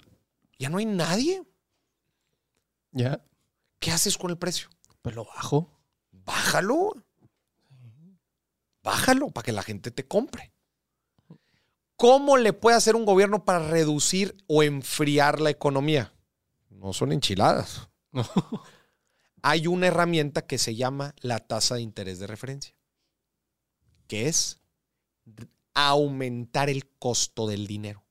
[0.58, 1.44] ya no hay nadie.
[2.92, 3.24] ¿Ya?
[3.80, 4.70] ¿Qué haces con el precio?
[5.02, 5.72] Pues lo bajo.
[6.12, 6.96] Bájalo.
[8.84, 10.52] Bájalo para que la gente te compre.
[11.96, 16.14] ¿Cómo le puede hacer un gobierno para reducir o enfriar la economía?
[16.70, 17.90] No son enchiladas.
[18.12, 18.24] No.
[19.42, 22.76] Hay una herramienta que se llama la tasa de interés de referencia,
[24.08, 24.60] que es
[25.86, 28.04] aumentar el costo del dinero.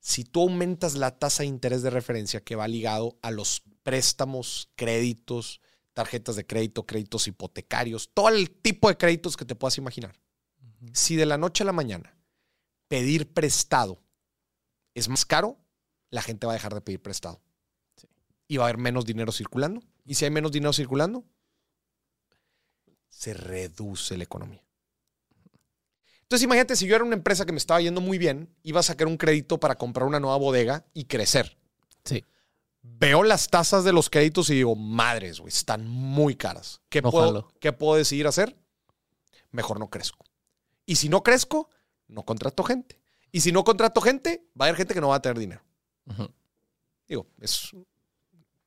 [0.00, 4.70] Si tú aumentas la tasa de interés de referencia que va ligado a los préstamos,
[4.74, 5.60] créditos,
[5.92, 10.18] tarjetas de crédito, créditos hipotecarios, todo el tipo de créditos que te puedas imaginar.
[10.92, 12.16] Si de la noche a la mañana
[12.88, 14.02] pedir prestado
[14.94, 15.58] es más caro,
[16.10, 17.40] la gente va a dejar de pedir prestado.
[17.96, 18.08] Sí.
[18.48, 19.82] Y va a haber menos dinero circulando.
[20.06, 21.24] Y si hay menos dinero circulando,
[23.08, 24.63] se reduce la economía.
[26.34, 28.82] Entonces imagínate si yo era una empresa que me estaba yendo muy bien, iba a
[28.82, 31.56] sacar un crédito para comprar una nueva bodega y crecer.
[32.04, 32.24] Sí.
[32.82, 36.80] Veo las tasas de los créditos y digo, madres, güey, están muy caras.
[36.88, 37.52] ¿Qué, No puedo, jalo.
[37.60, 38.58] ¿Qué puedo decidir hacer?
[39.52, 40.24] Mejor no crezco.
[40.86, 41.70] Y si no crezco,
[42.08, 43.00] no contrato gente.
[43.30, 45.62] Y si no contrato gente, va a haber gente que no va a tener dinero.
[47.06, 47.86] Digo, es un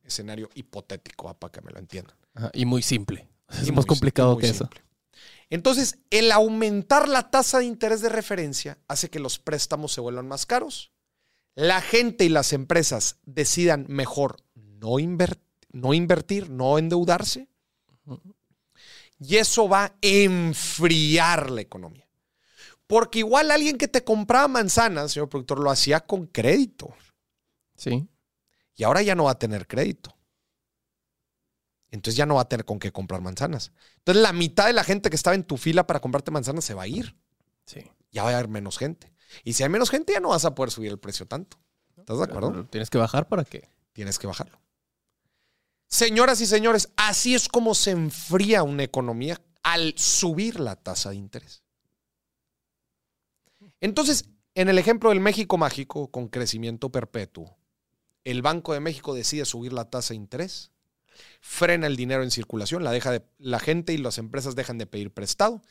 [0.06, 2.16] escenario hipotético, para que me lo entiendan.
[2.34, 3.28] Ajá, Y muy simple.
[3.50, 4.60] Es Y más muy- complicado que eso.
[4.64, 4.82] simple.
[5.50, 10.28] Entonces, el aumentar la tasa de interés de referencia hace que los préstamos se vuelvan
[10.28, 10.92] más caros.
[11.56, 14.98] La gente y las empresas decidan mejor no,
[15.72, 17.48] no invertir, no endeudarse.
[19.20, 22.08] Y eso va a enfriar la economía.
[22.86, 26.94] Porque igual alguien que te compraba manzanas, señor productor, lo hacía con crédito.
[27.76, 28.08] Sí.
[28.76, 30.17] Y ahora ya no va a tener crédito.
[31.92, 33.72] Entonces ya no va a tener con qué comprar manzanas.
[34.00, 36.74] Entonces la mitad de la gente que estaba en tu fila para comprarte manzanas se
[36.74, 37.18] va a ir.
[37.66, 37.90] Sí.
[38.12, 39.14] Ya va a haber menos gente.
[39.44, 41.58] Y si hay menos gente ya no vas a poder subir el precio tanto.
[41.98, 42.52] ¿Estás de acuerdo?
[42.52, 43.70] Pero Tienes que bajar para que.
[43.94, 44.60] Tienes que bajarlo.
[45.88, 51.16] Señoras y señores, así es como se enfría una economía al subir la tasa de
[51.16, 51.64] interés.
[53.80, 57.58] Entonces, en el ejemplo del México mágico con crecimiento perpetuo,
[58.24, 60.72] el Banco de México decide subir la tasa de interés,
[61.42, 64.88] frena el dinero en circulación, la, deja de, la gente y las empresas dejan de
[64.88, 65.62] pedir prestado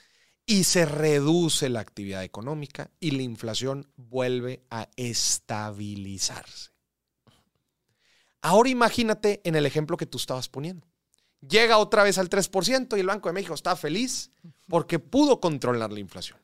[0.46, 6.70] y se reduce la actividad económica y la inflación vuelve a estabilizarse.
[8.40, 10.87] Ahora imagínate en el ejemplo que tú estabas poniendo.
[11.40, 14.30] Llega otra vez al 3% y el Banco de México está feliz
[14.68, 16.38] porque pudo controlar la inflación.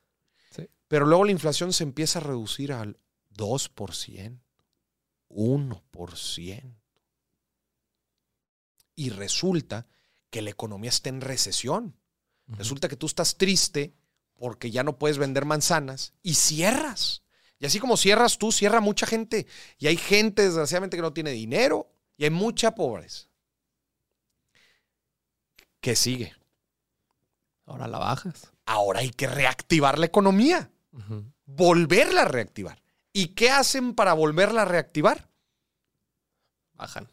[0.51, 0.69] Sí.
[0.89, 2.99] Pero luego la inflación se empieza a reducir al
[3.37, 4.41] 2%,
[5.29, 6.82] 1%.
[9.03, 9.89] Y resulta
[10.31, 11.97] que la economía está en recesión.
[12.47, 13.97] Resulta que tú estás triste
[14.39, 17.25] porque ya no puedes vender manzanas y cierras.
[17.59, 19.49] Y así como cierras tú, cierra mucha gente.
[19.77, 23.27] Y hay gente, desgraciadamente, que no tiene dinero y hay mucha pobreza.
[25.81, 26.33] ¿Qué sigue?
[27.67, 28.53] Ahora la bajas.
[28.67, 30.71] Ahora hay que reactivar la economía,
[31.45, 32.81] volverla a reactivar.
[33.13, 35.29] ¿Y qué hacen para volverla a reactivar?
[36.75, 37.09] Bajan.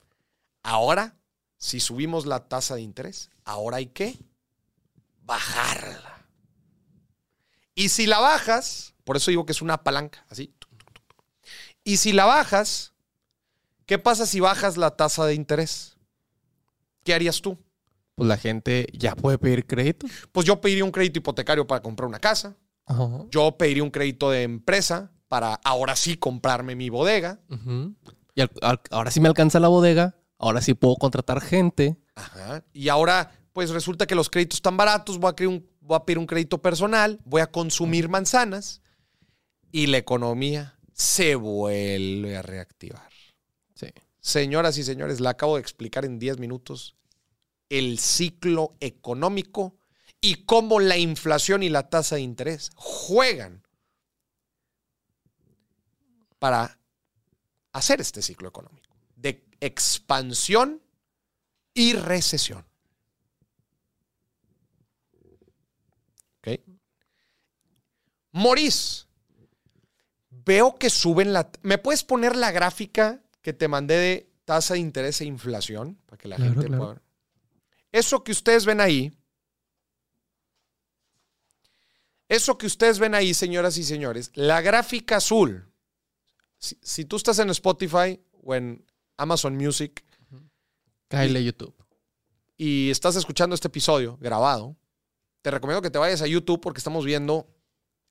[0.62, 1.19] Ahora,
[1.60, 4.18] si subimos la tasa de interés, ahora hay que
[5.24, 6.26] bajarla.
[7.76, 10.54] Y si la bajas, por eso digo que es una palanca, así.
[11.84, 12.94] Y si la bajas,
[13.86, 15.98] ¿qué pasa si bajas la tasa de interés?
[17.04, 17.58] ¿Qué harías tú?
[18.16, 20.08] Pues la gente ya puede pedir crédito.
[20.32, 22.56] Pues yo pediría un crédito hipotecario para comprar una casa.
[22.86, 23.26] Ajá.
[23.32, 27.40] Yo pediría un crédito de empresa para ahora sí comprarme mi bodega.
[28.36, 30.16] Y al- al- ahora sí me alcanza la bodega.
[30.40, 31.98] Ahora sí puedo contratar gente.
[32.16, 32.64] Ajá.
[32.74, 36.18] Y ahora, pues resulta que los créditos están baratos, voy a, un- voy a pedir
[36.18, 38.82] un crédito personal, voy a consumir manzanas
[39.72, 43.10] y la economía se vuelve a reactivar.
[43.76, 43.88] Sí.
[44.22, 46.96] Señoras y señores, le acabo de explicar en 10 minutos
[47.70, 49.78] el ciclo económico
[50.22, 53.64] y cómo la inflación y la tasa de interés juegan
[56.40, 56.80] para
[57.74, 58.89] hacer este ciclo económico
[59.62, 60.82] expansión
[61.74, 62.66] y recesión.
[66.40, 66.60] ¿Ok?
[68.32, 69.08] Morís,
[70.30, 71.50] veo que suben la...
[71.62, 76.00] ¿Me puedes poner la gráfica que te mandé de tasa de interés e inflación?
[76.06, 76.84] Para que la Claro, gente claro.
[76.84, 77.02] pueda.
[77.92, 79.12] Eso que ustedes ven ahí,
[82.28, 85.74] eso que ustedes ven ahí, señoras y señores, la gráfica azul,
[86.60, 88.86] si, si tú estás en Spotify o en
[89.20, 90.04] Amazon Music
[91.08, 91.76] Kyle YouTube.
[92.58, 94.76] y estás escuchando este episodio grabado,
[95.42, 97.48] te recomiendo que te vayas a YouTube porque estamos viendo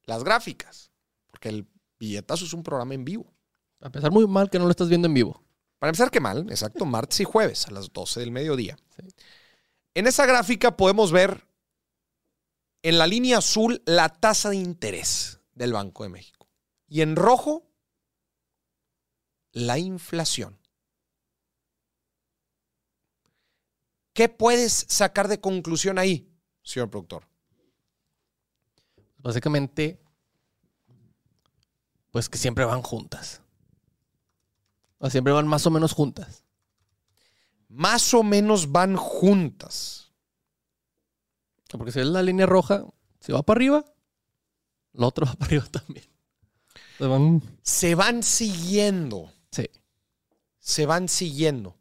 [0.05, 0.90] las gráficas.
[1.27, 1.68] Porque el
[1.99, 3.33] billetazo es un programa en vivo.
[3.81, 5.44] A pesar muy mal que no lo estás viendo en vivo.
[5.79, 8.77] Para empezar, qué mal, exacto, martes y jueves a las 12 del mediodía.
[8.97, 9.03] Sí.
[9.94, 11.47] En esa gráfica podemos ver
[12.83, 16.49] en la línea azul la tasa de interés del Banco de México.
[16.88, 17.71] Y en rojo,
[19.53, 20.58] la inflación.
[24.19, 26.29] ¿Qué puedes sacar de conclusión ahí,
[26.65, 27.23] señor productor?
[29.19, 30.03] Básicamente,
[32.11, 33.41] pues que siempre van juntas.
[34.99, 36.43] O siempre van más o menos juntas.
[37.69, 40.11] Más o menos van juntas.
[41.71, 42.85] Porque si es la línea roja,
[43.21, 43.85] si va para arriba,
[44.95, 46.05] lo otro va para arriba también.
[46.99, 49.33] Se van- Se van siguiendo.
[49.53, 49.71] Sí.
[50.59, 51.78] se van siguiendo.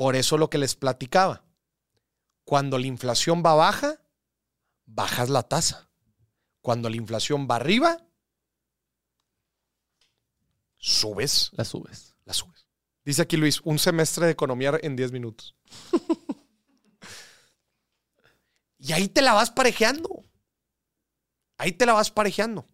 [0.00, 1.44] Por eso lo que les platicaba.
[2.44, 4.00] Cuando la inflación va baja,
[4.86, 5.90] bajas la tasa.
[6.62, 8.02] Cuando la inflación va arriba,
[10.78, 12.16] subes, La subes.
[12.24, 12.66] la subes.
[13.04, 15.54] Dice aquí Luis, un semestre de economía en 10 minutos.
[18.78, 20.24] y ahí te la vas parejeando.
[21.58, 22.66] Ahí te la vas parejeando.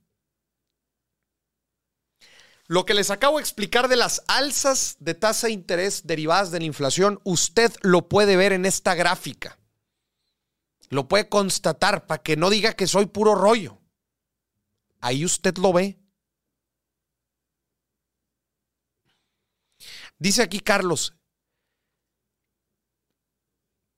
[2.68, 6.58] Lo que les acabo de explicar de las alzas de tasa de interés derivadas de
[6.58, 9.58] la inflación, usted lo puede ver en esta gráfica.
[10.88, 13.78] Lo puede constatar para que no diga que soy puro rollo.
[15.00, 15.98] Ahí usted lo ve.
[20.18, 21.14] Dice aquí Carlos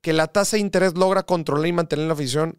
[0.03, 2.59] que la tasa de interés logra controlar y mantener la inflación.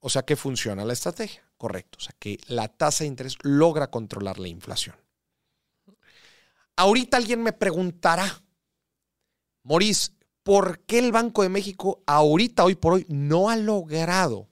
[0.00, 1.47] O sea que funciona la estrategia.
[1.58, 1.98] Correcto.
[1.98, 4.96] O sea que la tasa de interés logra controlar la inflación.
[6.76, 8.44] Ahorita alguien me preguntará,
[9.64, 10.12] Maurice,
[10.44, 14.48] ¿por qué el Banco de México ahorita, hoy por hoy, no ha logrado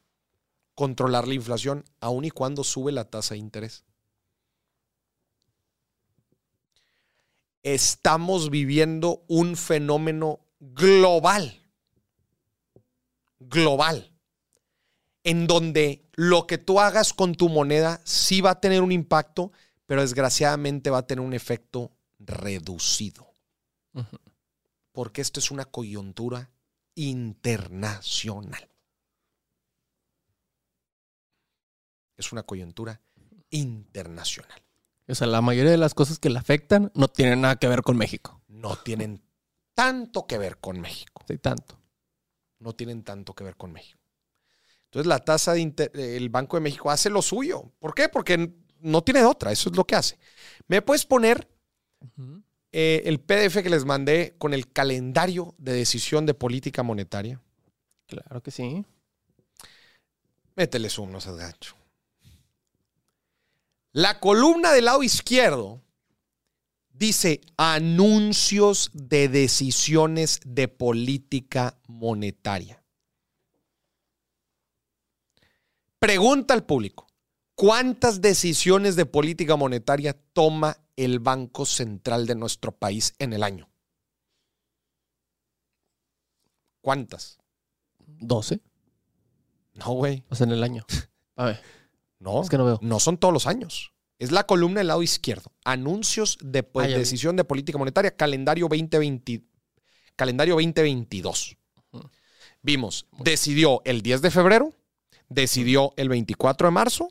[0.74, 3.84] controlar la inflación aun y cuando sube la tasa de interés?
[7.62, 11.62] Estamos viviendo un fenómeno global.
[13.38, 14.15] Global
[15.26, 19.50] en donde lo que tú hagas con tu moneda sí va a tener un impacto,
[19.84, 23.26] pero desgraciadamente va a tener un efecto reducido.
[24.92, 26.48] Porque esto es una coyuntura
[26.94, 28.68] internacional.
[32.16, 33.00] Es una coyuntura
[33.50, 34.62] internacional.
[35.08, 37.82] O sea, la mayoría de las cosas que le afectan no tienen nada que ver
[37.82, 38.40] con México.
[38.46, 39.20] No tienen
[39.74, 41.24] tanto que ver con México.
[41.26, 41.80] Sí, tanto.
[42.60, 43.95] no tienen tanto que ver con México.
[44.86, 47.72] Entonces la tasa de inter- el Banco de México hace lo suyo.
[47.78, 48.08] ¿Por qué?
[48.08, 50.18] Porque no tiene de otra, eso es lo que hace.
[50.68, 51.48] ¿Me puedes poner
[52.72, 57.40] eh, el PDF que les mandé con el calendario de decisión de política monetaria?
[58.06, 58.84] Claro que sí.
[60.54, 61.74] Métele zoom, no seas gacho.
[63.92, 65.82] La columna del lado izquierdo
[66.90, 72.82] dice anuncios de decisiones de política monetaria.
[76.06, 77.08] Pregunta al público,
[77.56, 83.68] ¿cuántas decisiones de política monetaria toma el Banco Central de nuestro país en el año?
[86.80, 87.38] ¿Cuántas?
[88.06, 88.60] 12.
[89.74, 90.22] No, güey.
[90.28, 90.86] O sea, en el año.
[91.34, 91.60] A ver,
[92.20, 92.40] No.
[92.40, 92.78] es que no veo.
[92.82, 93.92] No son todos los años.
[94.20, 95.50] Es la columna del lado izquierdo.
[95.64, 96.94] Anuncios de pues, vi.
[96.94, 99.42] decisión de política monetaria, calendario 2020,
[100.14, 101.56] calendario 2022.
[101.90, 102.10] Ujú.
[102.62, 104.72] Vimos, decidió el 10 de febrero,
[105.28, 107.08] decidió el 24 de marzo,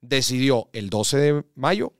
[0.00, 1.92] decidió el 12 de mayo,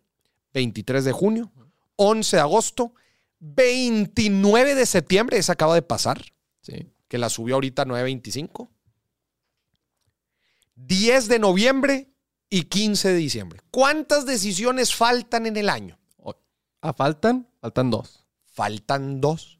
[0.54, 1.52] 23 de junio,
[1.96, 2.94] 11 de agosto,
[3.40, 6.24] 29 de septiembre, esa acaba de pasar,
[6.60, 6.86] Sí.
[7.08, 8.68] que la subió ahorita a 9.25.
[10.74, 12.08] 10 de noviembre
[12.50, 13.60] y 15 de diciembre.
[13.70, 15.98] ¿Cuántas decisiones faltan en el año?
[16.82, 18.26] Ah, faltan, faltan dos.
[18.44, 19.58] Faltan dos.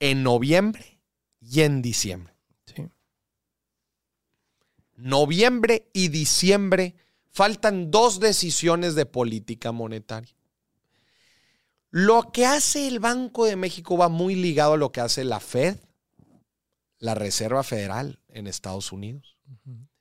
[0.00, 1.00] En noviembre
[1.40, 2.31] y en diciembre.
[5.02, 6.94] Noviembre y diciembre
[7.32, 10.32] faltan dos decisiones de política monetaria.
[11.90, 15.40] Lo que hace el Banco de México va muy ligado a lo que hace la
[15.40, 15.76] Fed,
[17.00, 19.36] la Reserva Federal en Estados Unidos.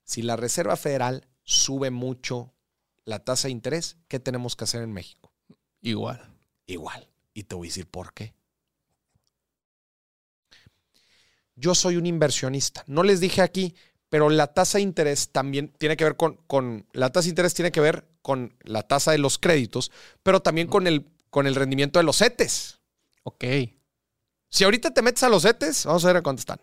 [0.04, 2.54] Si la Reserva Federal sube mucho
[3.04, 5.34] la tasa de interés, ¿qué tenemos que hacer en México?
[5.82, 6.22] Igual.
[6.68, 7.08] Igual.
[7.34, 8.36] Y te voy a decir por qué.
[11.56, 12.84] Yo soy un inversionista.
[12.86, 13.74] No les dije aquí,
[14.12, 17.54] pero la tasa de interés también tiene que ver con, con la tasa de interés
[17.54, 19.90] tiene que ver con la tasa de los créditos,
[20.22, 22.82] pero también con el, con el rendimiento de los CETES.
[23.24, 23.46] Ok.
[24.50, 26.60] Si ahorita te metes a los CETES, vamos a ver a cuánto están.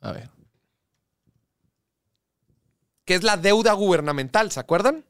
[0.00, 0.30] A ver.
[3.04, 5.04] Que es la deuda gubernamental, ¿se acuerdan?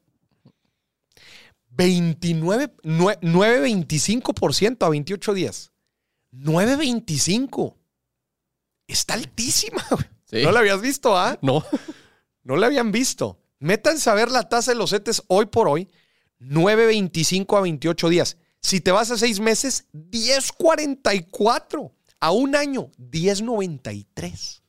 [1.69, 5.71] 29, 9.25% a 28 días.
[6.33, 7.77] 9.25.
[8.87, 9.81] Está altísima.
[9.89, 10.03] güey.
[10.25, 10.41] Sí.
[10.43, 11.37] ¿No la habías visto, ah?
[11.41, 11.63] No.
[12.43, 13.39] No la habían visto.
[13.59, 15.89] Métanse a ver la tasa de los CETES hoy por hoy.
[16.41, 18.37] 9.25 a 28 días.
[18.59, 21.91] Si te vas a seis meses, 10.44.
[22.19, 24.61] A un año, 10.93.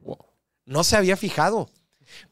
[0.00, 0.18] Wow.
[0.66, 1.70] No se había fijado.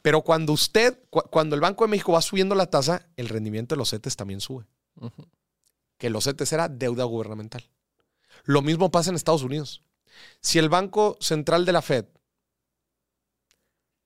[0.03, 3.75] Pero cuando usted, cu- cuando el Banco de México va subiendo la tasa, el rendimiento
[3.75, 4.65] de los CETES también sube.
[5.99, 7.69] Que los CETES era deuda gubernamental.
[8.45, 9.83] Lo mismo pasa en Estados Unidos.
[10.41, 12.07] Si el Banco Central de la Fed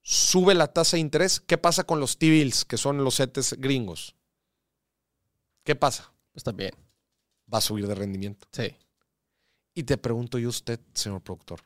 [0.02, 4.16] sube la tasa de interés, ¿qué pasa con los T-bills, que son los CETES gringos?
[5.64, 6.12] ¿Qué pasa?
[6.32, 6.72] Pues también.
[7.52, 8.46] Va a subir de rendimiento.
[8.52, 8.76] Sí.
[9.74, 11.60] Y te pregunto yo a usted, señor productor,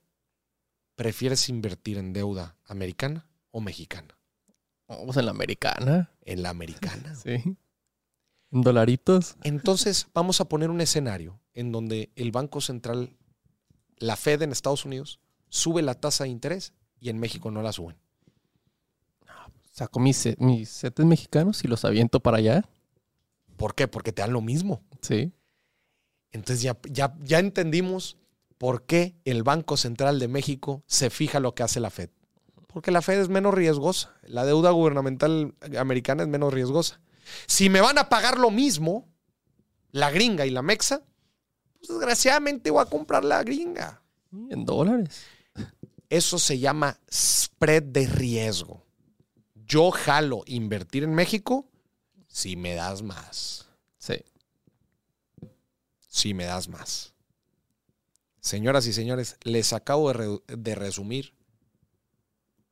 [0.94, 4.18] ¿prefieres invertir en deuda americana o mexicana?
[4.86, 6.10] Vamos en la americana.
[6.22, 7.14] En la americana.
[7.22, 7.56] Sí.
[8.50, 9.36] En dolaritos.
[9.42, 13.16] Entonces, vamos a poner un escenario en donde el Banco Central,
[13.96, 15.18] la Fed en Estados Unidos,
[15.48, 17.96] sube la tasa de interés y en México no la suben.
[19.74, 22.64] Saco mis, se- mis setes mexicanos y los aviento para allá.
[23.56, 23.88] ¿Por qué?
[23.88, 24.84] Porque te dan lo mismo.
[25.02, 25.32] Sí.
[26.30, 28.16] Entonces ya, ya, ya entendimos
[28.56, 32.10] por qué el Banco Central de México se fija lo que hace la Fed.
[32.68, 34.14] Porque la Fed es menos riesgosa.
[34.22, 37.00] La deuda gubernamental americana es menos riesgosa.
[37.48, 39.08] Si me van a pagar lo mismo,
[39.90, 41.02] la gringa y la mexa,
[41.78, 44.02] pues desgraciadamente voy a comprar la gringa.
[44.50, 45.24] En dólares.
[46.08, 48.83] Eso se llama spread de riesgo.
[49.66, 51.68] Yo jalo invertir en México
[52.28, 53.66] si me das más.
[53.98, 54.24] Sí.
[56.08, 57.12] Si me das más.
[58.40, 61.34] Señoras y señores, les acabo de, re- de resumir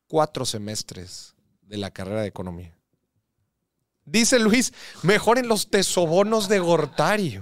[0.07, 2.77] cuatro semestres de la carrera de economía.
[4.05, 4.73] Dice Luis,
[5.03, 7.41] mejoren los tesobonos de Gortari.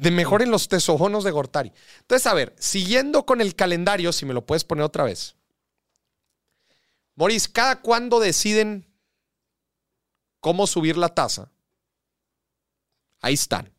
[0.00, 1.72] De mejoren los tesobonos de Gortari.
[2.00, 5.36] Entonces, a ver, siguiendo con el calendario, si me lo puedes poner otra vez.
[7.16, 8.86] Moris, ¿cada cuándo deciden
[10.40, 11.52] cómo subir la tasa?
[13.20, 13.74] Ahí están.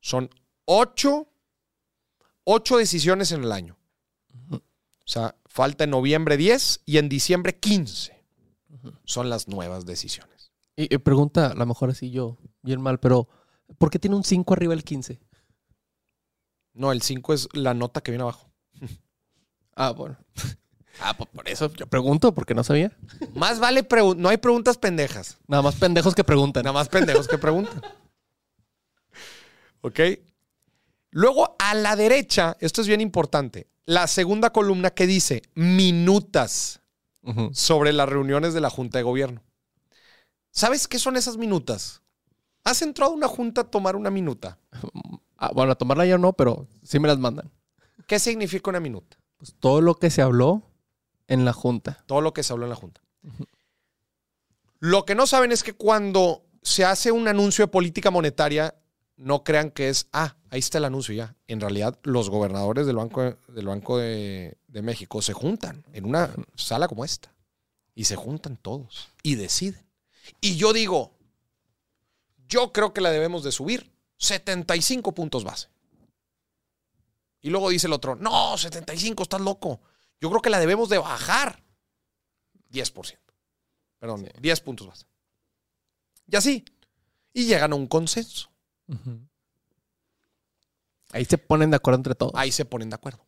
[0.00, 0.30] Son
[0.64, 1.28] ocho,
[2.42, 3.78] ocho decisiones en el año.
[4.50, 4.60] O
[5.06, 8.20] sea, falta en noviembre 10 y en diciembre 15.
[9.04, 10.50] Son las nuevas decisiones.
[10.74, 13.28] Y, y pregunta, a lo mejor así yo, bien mal, pero
[13.78, 15.20] ¿por qué tiene un 5 arriba el 15?
[16.74, 18.50] No, el 5 es la nota que viene abajo.
[19.74, 20.16] Ah, bueno.
[21.00, 22.94] Ah, pues por eso yo pregunto, porque no sabía.
[23.34, 25.38] Más vale, no hay preguntas pendejas.
[25.46, 26.64] Nada más pendejos que preguntan.
[26.64, 27.80] Nada más pendejos que preguntan.
[29.80, 30.00] ¿Ok?
[31.10, 36.80] Luego, a la derecha, esto es bien importante, la segunda columna que dice minutas
[37.52, 39.42] sobre las reuniones de la Junta de Gobierno.
[40.50, 42.02] ¿Sabes qué son esas minutas?
[42.64, 44.58] ¿Has entrado a una junta a tomar una minuta?
[45.44, 47.50] Ah, bueno, a tomarla yo no, pero sí me las mandan.
[48.06, 49.16] ¿Qué significa una minuta?
[49.38, 50.62] Pues todo lo que se habló
[51.26, 52.04] en la junta.
[52.06, 53.00] Todo lo que se habló en la Junta.
[54.78, 58.74] Lo que no saben es que cuando se hace un anuncio de política monetaria,
[59.16, 61.36] no crean que es, ah, ahí está el anuncio ya.
[61.46, 66.04] En realidad, los gobernadores del Banco, de- del banco de, de México se juntan en
[66.04, 67.32] una sala como esta.
[67.94, 69.84] Y se juntan todos y deciden.
[70.40, 71.12] Y yo digo,
[72.48, 73.91] yo creo que la debemos de subir
[74.22, 75.68] 75 puntos base.
[77.40, 79.80] Y luego dice el otro, no, 75, estás loco.
[80.20, 81.60] Yo creo que la debemos de bajar
[82.70, 83.18] 10%.
[83.98, 84.32] Perdón, Sí.
[84.40, 85.06] 10 puntos base.
[86.28, 86.64] Y así.
[87.32, 88.50] Y llegan a un consenso.
[91.10, 92.32] Ahí se ponen de acuerdo entre todos.
[92.36, 93.26] Ahí se ponen de acuerdo.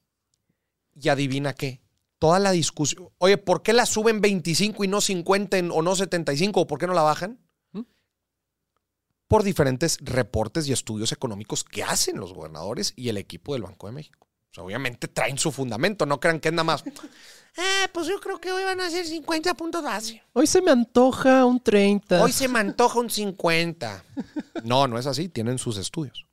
[0.95, 1.80] Y adivina qué.
[2.20, 3.11] Toda la discusión.
[3.18, 6.61] Oye, ¿por qué la suben 25 y no 50 en- o no 75?
[6.61, 7.43] ¿O por qué no la bajan?
[9.35, 13.89] Por diferentes reportes y estudios económicos que hacen los gobernadores y el equipo del Banco
[13.89, 14.28] de México.
[14.30, 16.07] O sea, obviamente traen su fundamento.
[16.07, 16.85] No crean que es nada más.
[17.57, 20.20] Eh, pues yo creo que hoy van a ser 50 puntos base.
[20.32, 22.22] Hoy se me antoja un 30.
[22.22, 24.05] Hoy se me antoja un 50.
[24.64, 25.28] No, no es así.
[25.28, 26.26] Tienen sus estudios.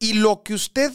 [0.00, 0.92] Y lo que usted,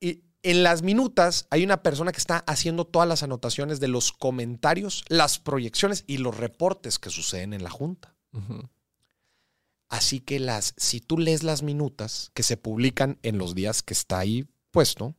[0.00, 4.12] y En las minutas hay una persona que está haciendo todas las anotaciones de los
[4.12, 8.14] comentarios, las proyecciones y los reportes que suceden en la junta.
[8.32, 8.68] Ujú.
[9.92, 13.92] Así que las, si tú lees las minutas que se publican en los días que
[13.92, 15.14] está ahí puesto,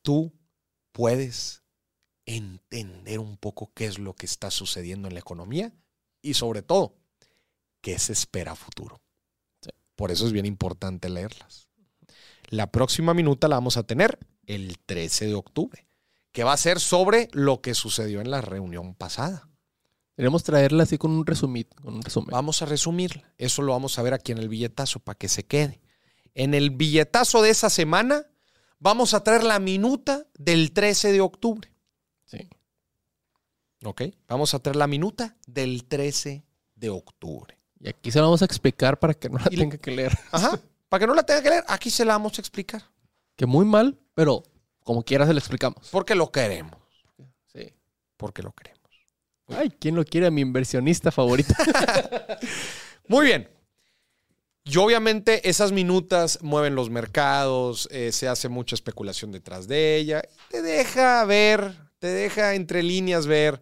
[0.00, 0.32] tú
[0.90, 1.62] puedes
[2.24, 5.74] entender un poco qué es lo que está sucediendo en la economía
[6.22, 6.96] y sobre todo
[7.82, 8.98] qué se espera a futuro.
[9.60, 9.68] Sí.
[9.94, 11.68] Por eso es bien importante leerlas.
[12.48, 15.86] La próxima minuta la vamos a tener el 13 de octubre,
[16.32, 19.50] que va a ser sobre lo que sucedió en la reunión pasada.
[20.16, 22.30] Queremos traerla así con un resumit, con un resumen.
[22.30, 23.32] Vamos a resumirla.
[23.36, 25.80] Eso lo vamos a ver aquí en el billetazo para que se quede.
[26.34, 28.26] En el billetazo de esa semana
[28.78, 31.72] vamos a traer la minuta del 13 de octubre.
[32.26, 32.48] Sí.
[33.84, 34.02] ¿Ok?
[34.28, 36.44] Vamos a traer la minuta del 13
[36.76, 37.58] de octubre.
[37.80, 40.16] Y aquí se la vamos a explicar para que no la Y- tenga que leer.
[40.32, 40.60] Ajá.
[40.88, 42.82] para que no la tenga que leer, aquí se la vamos a explicar.
[43.36, 44.42] Que muy mal, pero
[44.84, 45.88] como quiera se lo explicamos.
[45.90, 46.78] Porque lo queremos.
[47.52, 47.74] Sí.
[48.16, 48.73] Porque lo queremos.
[49.48, 50.30] Ay, ¿quién lo quiere?
[50.30, 51.54] Mi inversionista favorito.
[53.08, 53.48] Muy bien.
[54.64, 60.22] Y obviamente esas minutas mueven los mercados, eh, se hace mucha especulación detrás de ella.
[60.50, 63.60] Te deja ver, te deja entre líneas ver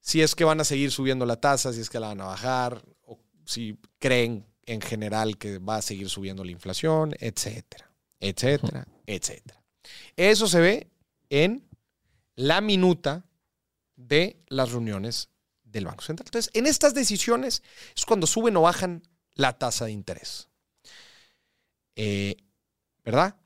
[0.00, 2.26] si es que van a seguir subiendo la tasa, si es que la van a
[2.26, 8.86] bajar, o si creen en general que va a seguir subiendo la inflación, etcétera, etcétera,
[9.06, 9.62] etcétera.
[10.16, 10.90] Eso se ve
[11.28, 11.68] en
[12.36, 13.27] la minuta
[13.98, 15.28] de las reuniones
[15.64, 16.26] del Banco Central.
[16.28, 17.62] Entonces, en estas decisiones
[17.94, 19.02] es cuando suben o bajan
[19.34, 20.48] la tasa de interés.
[21.96, 22.36] Eh,
[23.04, 23.36] ¿Verdad?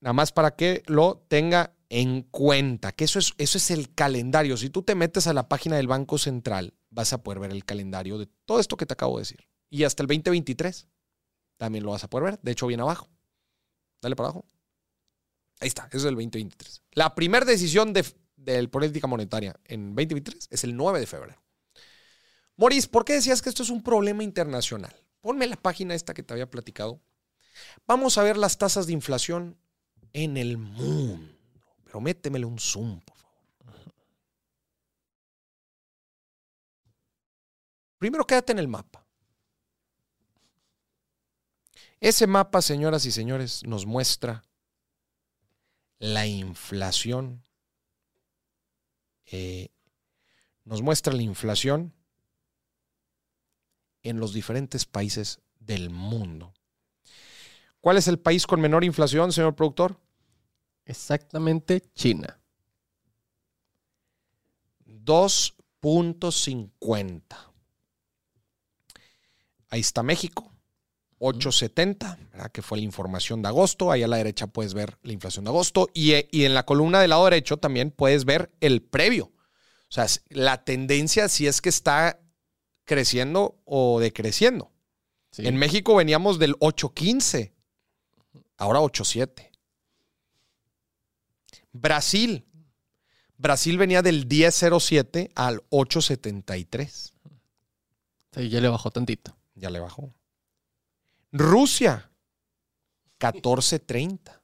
[0.00, 4.56] Nada más para que lo tenga en cuenta, que eso es, eso es el calendario.
[4.56, 7.64] Si tú te metes a la página del Banco Central, vas a poder ver el
[7.64, 9.46] calendario de todo esto que te acabo de decir.
[9.68, 10.88] Y hasta el 2023
[11.56, 12.40] también lo vas a poder ver.
[12.42, 13.08] De hecho, viene abajo.
[14.00, 14.46] Dale para abajo.
[15.60, 16.82] Ahí está, eso es el 2023.
[16.92, 18.04] La primera decisión de,
[18.40, 21.42] de política monetaria en 2023 es el 9 de febrero.
[22.56, 24.94] Moris, ¿por qué decías que esto es un problema internacional?
[25.20, 27.00] Ponme la página esta que te había platicado.
[27.86, 29.58] Vamos a ver las tasas de inflación
[30.12, 31.36] en el mundo.
[31.84, 33.30] Pero métemele un zoom, por favor.
[37.98, 39.04] Primero quédate en el mapa.
[42.00, 44.42] Ese mapa, señoras y señores, nos muestra
[45.98, 47.44] la inflación.
[49.30, 49.68] Eh,
[50.64, 51.94] nos muestra la inflación
[54.02, 56.54] en los diferentes países del mundo.
[57.80, 59.98] ¿Cuál es el país con menor inflación, señor productor?
[60.84, 62.38] Exactamente China.
[64.86, 67.22] 2.50.
[69.68, 70.49] Ahí está México,
[71.20, 72.50] 8.70, ¿verdad?
[72.50, 73.92] que fue la información de agosto.
[73.92, 75.88] Ahí a la derecha puedes ver la inflación de agosto.
[75.94, 79.26] Y, eh, y en la columna del lado derecho también puedes ver el previo.
[79.26, 82.20] O sea, la tendencia si es que está
[82.84, 84.72] creciendo o decreciendo.
[85.30, 85.46] Sí.
[85.46, 87.52] En México veníamos del 8.15,
[88.56, 89.50] ahora 8.7.
[91.72, 92.46] Brasil.
[93.36, 97.12] Brasil venía del 10.07 al 8.73.
[98.34, 99.36] Sí, ya le bajó tantito.
[99.54, 100.12] Ya le bajó.
[101.32, 102.10] Rusia,
[103.18, 104.40] 14.30.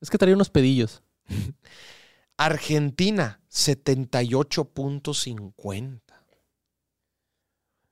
[0.00, 1.02] Es que traía unos pedillos.
[2.36, 6.00] Argentina, 78.50.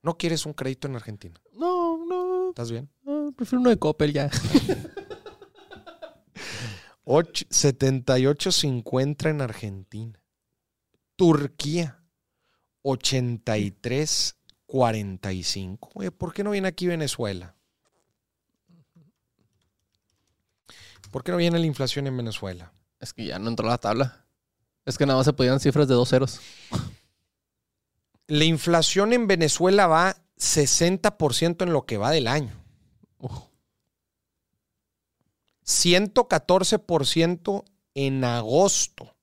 [0.02, 1.40] ¿No quieres un crédito en Argentina?
[1.52, 2.88] No, no, ¿Estás bien?
[3.02, 4.30] no, prefiero uno de Coppel ya.
[7.04, 10.20] Och- 78.50 en Argentina.
[11.16, 12.04] Turquía,
[14.68, 15.90] 83.45.
[15.94, 17.54] Oye, ¿por qué no viene aquí Venezuela?
[21.10, 22.72] ¿Por qué no viene la inflación en Venezuela?
[23.00, 24.26] Es que ya no entró la tabla.
[24.84, 26.40] Es que nada más se podían cifras de dos ceros.
[28.26, 32.52] La inflación en Venezuela va 60% en lo que va del año.
[33.18, 33.32] Uf,
[35.64, 37.64] 114%
[37.94, 39.14] en agosto.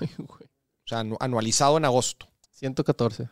[0.00, 0.44] ay, güey.
[0.84, 2.28] O sea, anu- anualizado en agosto.
[2.52, 3.28] 114.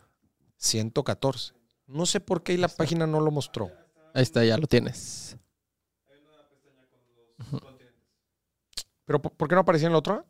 [0.60, 1.54] 114.
[1.86, 3.72] No sé por qué ahí la página no lo mostró.
[4.14, 5.36] Ahí está, ya lo tienes.
[9.04, 10.24] ¿Pero por por qué no aparecía en la otra?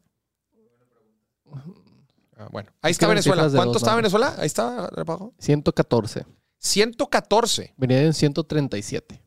[2.36, 3.48] Ah, bueno, ahí está Venezuela.
[3.48, 3.94] de ¿Cuánto está.
[3.94, 4.34] Venezuela?
[4.38, 5.34] Ahí está abajo.
[5.38, 6.24] 114.
[6.58, 7.74] 114.
[7.76, 9.22] Venía en 137.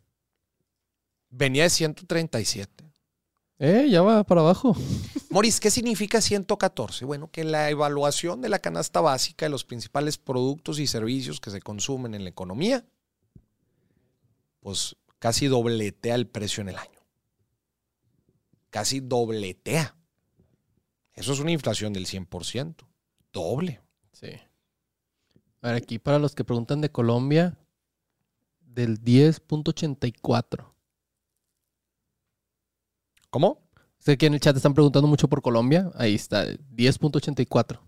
[1.30, 2.92] Venía de 137.
[3.60, 4.76] Eh, ya va para abajo.
[5.34, 7.06] Moris, ¿qué significa 114?
[7.06, 11.50] Bueno, que la evaluación de la canasta básica de los principales productos y servicios que
[11.50, 12.86] se consumen en la economía,
[14.60, 17.00] pues casi dobletea el precio en el año.
[18.70, 19.98] casi dobletea.
[21.14, 22.86] Eso es una inflación del 100%.
[23.32, 23.82] Doble.
[24.12, 24.34] Sí.
[25.62, 27.58] A ver, aquí para los que preguntan de Colombia,
[28.62, 30.72] del 10.84.
[33.32, 33.63] ¿Cómo?
[34.04, 35.90] Sé que en el chat están preguntando mucho por Colombia.
[35.96, 37.80] Ahí está, 10.84.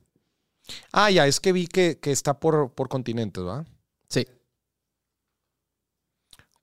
[0.94, 3.68] Ah, ya, es que vi que, que está por, por continentes, ¿verdad?
[4.08, 4.26] Sí,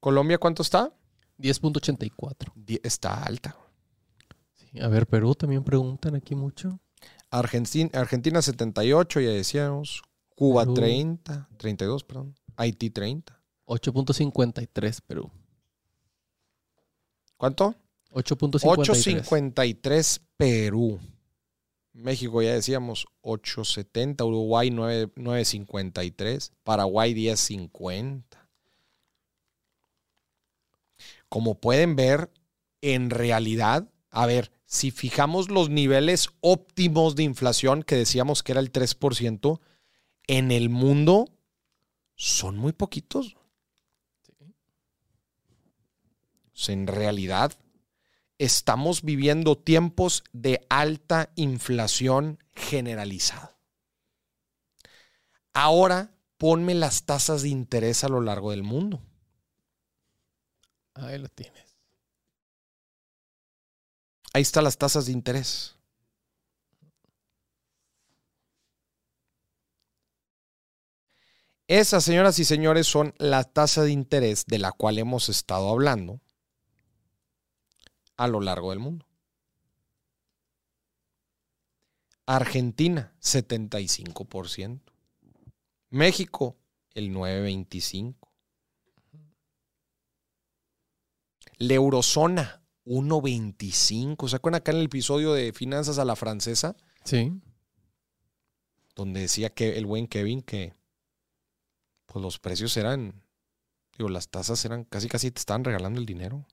[0.00, 0.92] ¿Colombia cuánto está?
[1.38, 2.52] 10.84.
[2.56, 3.56] Die- Está alta.
[4.54, 6.80] Sí, a ver, Perú también preguntan aquí mucho.
[7.30, 10.02] Argentina, Argentina 78, ya decíamos.
[10.34, 10.74] Cuba Perú.
[10.74, 12.34] 30, 32, perdón.
[12.56, 13.38] Haití 30.
[13.66, 15.30] 8.53 Perú.
[17.36, 17.74] ¿Cuánto?
[18.12, 19.22] 8.53.
[19.24, 21.00] 8.53 Perú.
[21.92, 28.22] México ya decíamos 8.70, Uruguay 9 9.53, Paraguay 10.50.
[31.28, 32.30] Como pueden ver,
[32.80, 38.60] en realidad, a ver, si fijamos los niveles óptimos de inflación que decíamos que era
[38.60, 39.60] el 3%,
[40.26, 41.28] en el mundo
[42.16, 43.36] son muy poquitos.
[46.68, 47.52] En realidad,
[48.42, 53.56] estamos viviendo tiempos de alta inflación generalizada.
[55.54, 59.00] Ahora, ponme las tasas de interés a lo largo del mundo.
[60.94, 61.76] Ahí lo tienes.
[64.32, 65.76] Ahí están las tasas de interés.
[71.68, 76.20] Esas, señoras y señores, son la tasa de interés de la cual hemos estado hablando
[78.22, 79.04] a lo largo del mundo.
[82.24, 84.80] Argentina, 75%.
[85.90, 86.56] México,
[86.94, 88.14] el 9.25%.
[91.58, 94.28] La eurozona, 1.25.
[94.28, 96.76] ¿Se acuerdan acá en el episodio de Finanzas a la Francesa?
[97.04, 97.32] Sí.
[98.94, 100.74] Donde decía que el buen Kevin que
[102.06, 103.24] pues los precios eran,
[103.98, 106.46] digo, las tasas eran casi casi te estaban regalando el dinero.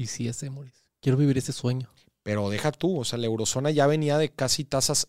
[0.00, 0.86] Quisiese, Moris.
[1.02, 1.92] Quiero vivir ese sueño.
[2.22, 5.08] Pero deja tú, o sea, la eurozona ya venía de casi tasas,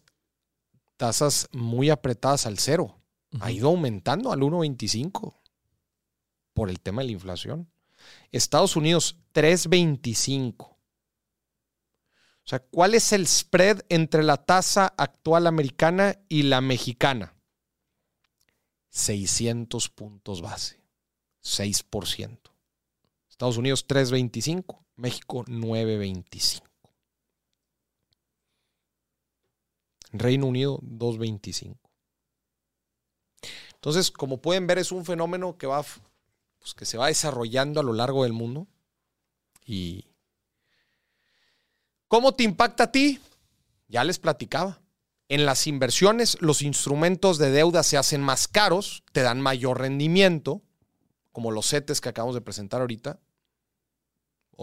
[0.97, 2.99] tasas muy apretadas al cero.
[3.39, 5.33] Ha ido aumentando al 1.25
[6.53, 7.71] por el tema de la inflación.
[8.33, 10.55] Estados Unidos, 3.25.
[10.59, 10.77] O
[12.43, 17.33] sea, ¿cuál es el spread entre la tasa actual americana y la mexicana?
[18.89, 20.83] 600 puntos base,
[21.41, 22.40] 6%.
[23.41, 26.61] Estados Unidos 3.25, México 9.25.
[30.11, 31.75] Reino Unido 2.25.
[33.73, 35.83] Entonces, como pueden ver, es un fenómeno que va
[36.59, 38.67] pues, que se va desarrollando a lo largo del mundo.
[39.65, 40.05] ¿Y
[42.07, 43.19] cómo te impacta a ti?
[43.87, 44.83] Ya les platicaba.
[45.29, 50.61] En las inversiones, los instrumentos de deuda se hacen más caros, te dan mayor rendimiento,
[51.31, 53.19] como los CETES que acabamos de presentar ahorita.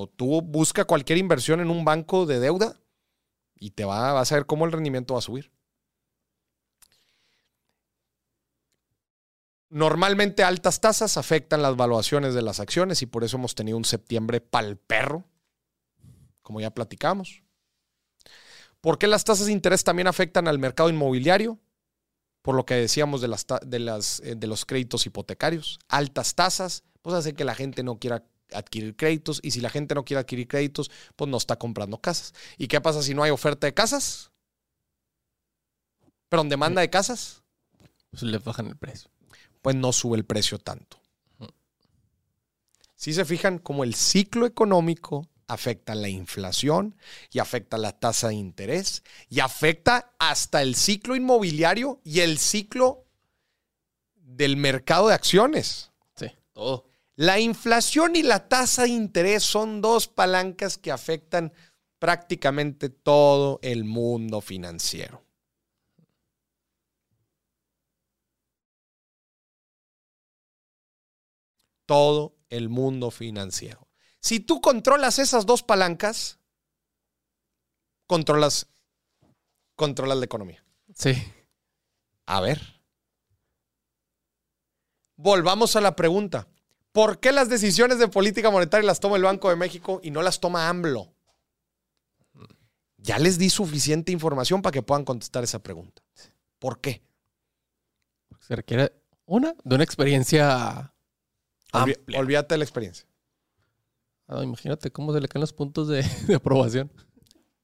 [0.01, 2.81] O tú busca cualquier inversión en un banco de deuda
[3.57, 5.51] y te va, vas a ver cómo el rendimiento va a subir.
[9.71, 13.85] Normalmente altas tasas afectan las valuaciones de las acciones y por eso hemos tenido un
[13.85, 15.25] septiembre pal perro,
[16.43, 17.43] como ya platicamos.
[18.81, 21.59] ¿Por qué las tasas de interés también afectan al mercado inmobiliario?
[22.43, 25.81] Por lo que decíamos de, las, las, de los créditos hipotecarios.
[25.89, 28.23] Altas tasas, pues hace que la gente no quiera
[28.53, 32.35] adquirir créditos y si la gente no quiere adquirir créditos, pues no está comprando casas.
[32.57, 34.31] ¿Y qué pasa si no hay oferta de casas?
[36.29, 37.43] ¿Pero en demanda de casas?
[38.11, 39.11] Pues le bajan el precio.
[39.63, 41.01] Pues no sube el precio tanto.
[42.95, 46.97] Si se fijan, como el ciclo económico afecta la inflación
[47.31, 53.07] y afecta la tasa de interés y afecta hasta el ciclo inmobiliario y el ciclo
[54.15, 55.91] del mercado de acciones.
[56.17, 56.87] Sí, todo.
[57.19, 61.53] La inflación y la tasa de interés son dos palancas que afectan
[61.99, 65.25] prácticamente todo el mundo financiero.
[71.87, 73.89] Todo el mundo financiero.
[74.21, 76.39] Si tú controlas esas dos palancas,
[78.07, 78.69] controlas,
[79.75, 80.64] controlas la economía.
[80.95, 81.14] Sí.
[82.27, 82.81] A ver.
[85.16, 86.47] Volvamos a la pregunta.
[86.93, 90.22] ¿Por qué las decisiones de política monetaria las toma el Banco de México y no
[90.22, 91.12] las toma AMLO?
[92.97, 96.03] Ya les di suficiente información para que puedan contestar esa pregunta.
[96.59, 97.03] ¿Por qué?
[98.41, 98.93] Se requiere
[99.26, 100.93] una de una experiencia
[101.72, 102.18] Olvi- amplia.
[102.20, 103.07] olvídate de la experiencia.
[104.26, 106.91] Ah, imagínate cómo se le caen los puntos de, de aprobación.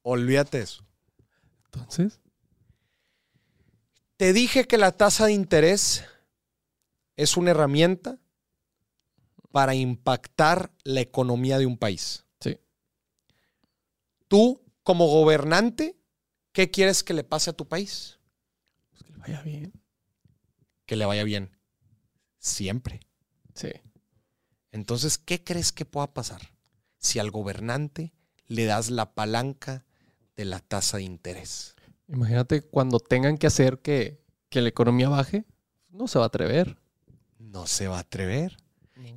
[0.03, 0.85] Olvídate eso.
[1.65, 2.19] Entonces,
[4.17, 6.05] Te dije que la tasa de interés
[7.17, 8.17] es una herramienta
[9.55, 12.25] para impactar la economía de un país.
[12.41, 12.59] sí.
[14.27, 15.95] Tú, como gobernante,
[16.51, 18.19] ¿qué quieres que le pase a tu país?
[18.89, 19.71] Pues que le vaya bien.
[20.85, 21.57] Que le vaya bien.
[22.37, 22.99] Siempre.
[23.53, 23.69] Sí.
[24.73, 26.41] Entonces, ¿qué crees que pueda pasar
[26.97, 28.13] si al gobernante
[28.47, 29.85] le das la palanca
[30.35, 31.77] de la tasa de interés?
[32.09, 35.45] Imagínate cuando tengan que hacer que, que la economía baje,
[35.87, 36.77] no se va a atrever.
[37.39, 38.64] No se va a atrever.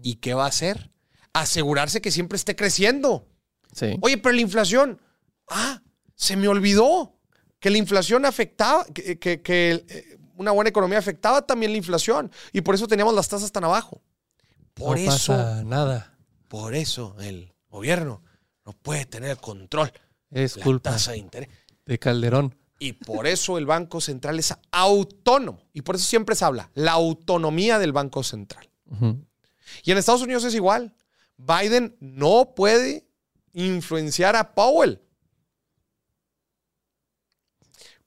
[0.02, 0.90] ¿Y qué va a hacer?
[1.32, 3.28] Asegurarse que siempre esté creciendo.
[3.72, 3.96] Sí.
[4.00, 5.00] Oye, pero la inflación.
[5.48, 5.82] Ah,
[6.14, 7.18] se me olvidó
[7.60, 12.30] que la inflación afectaba, que, que- que, eh, una buena economía afectaba también la inflación.
[12.52, 14.02] Y por eso teníamos las tasas tan abajo.
[14.74, 16.16] Por no eso, pasa nada.
[16.48, 18.22] por eso el gobierno
[18.64, 19.92] no puede tener control
[20.30, 21.48] Es la culpa tasa de interés.
[21.84, 22.54] de Calderón.
[22.78, 25.58] Y por eso el Banco Central es autónomo.
[25.72, 28.68] Y por eso siempre se habla, la autonomía del Banco Central.
[29.84, 30.94] Y en Estados Unidos es igual.
[31.36, 33.08] Biden no puede
[33.52, 35.00] influenciar a Powell.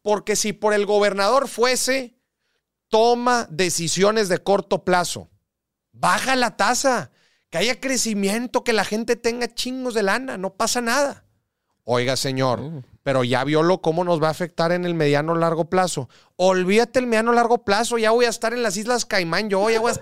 [0.01, 2.15] Porque si por el gobernador fuese,
[2.89, 5.29] toma decisiones de corto plazo.
[5.91, 7.11] Baja la tasa,
[7.49, 11.25] que haya crecimiento, que la gente tenga chingos de lana, no pasa nada.
[11.83, 12.83] Oiga, señor, Mm.
[13.03, 16.09] Pero ya vio lo cómo nos va a afectar en el mediano largo plazo.
[16.35, 19.79] Olvídate el mediano largo plazo, ya voy a estar en las Islas Caimán, yo ya
[19.79, 19.99] voy a,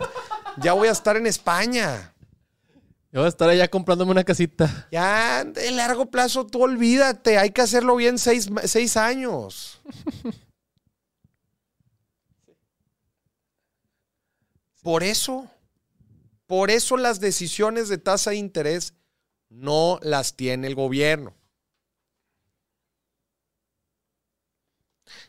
[0.58, 2.14] ya voy a estar en España.
[3.12, 4.88] Yo voy a estar allá comprándome una casita.
[4.92, 9.82] Ya, de largo plazo, tú olvídate, hay que hacerlo bien seis, seis años.
[14.82, 15.48] Por eso,
[16.46, 18.94] por eso las decisiones de tasa de interés
[19.50, 21.39] no las tiene el gobierno.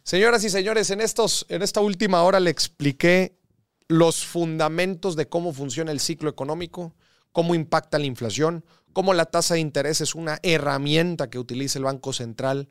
[0.03, 3.39] Señoras y señores, en, estos, en esta última hora le expliqué
[3.89, 6.95] los fundamentos de cómo funciona el ciclo económico,
[7.33, 11.85] cómo impacta la inflación, cómo la tasa de interés es una herramienta que utiliza el
[11.85, 12.71] Banco Central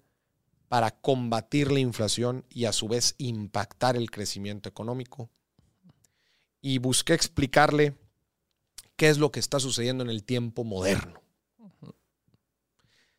[0.70, 5.30] para combatir la inflación y a su vez impactar el crecimiento económico.
[6.62, 7.96] Y busqué explicarle
[8.96, 11.22] qué es lo que está sucediendo en el tiempo moderno.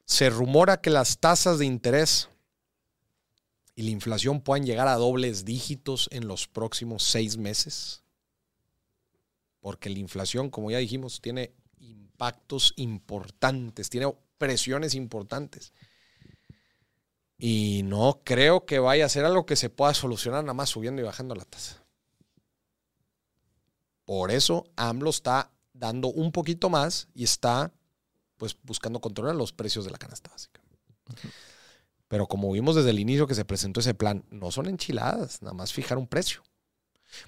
[0.05, 2.29] Se rumora que las tasas de interés
[3.81, 8.03] y la inflación puedan llegar a dobles dígitos en los próximos seis meses.
[9.59, 15.73] Porque la inflación, como ya dijimos, tiene impactos importantes, tiene presiones importantes.
[17.39, 21.01] Y no creo que vaya a ser algo que se pueda solucionar nada más subiendo
[21.01, 21.83] y bajando la tasa.
[24.05, 27.73] Por eso AMLO está dando un poquito más y está
[28.37, 30.61] pues buscando controlar los precios de la canasta básica.
[32.11, 35.55] Pero como vimos desde el inicio que se presentó ese plan, no son enchiladas, nada
[35.55, 36.43] más fijar un precio.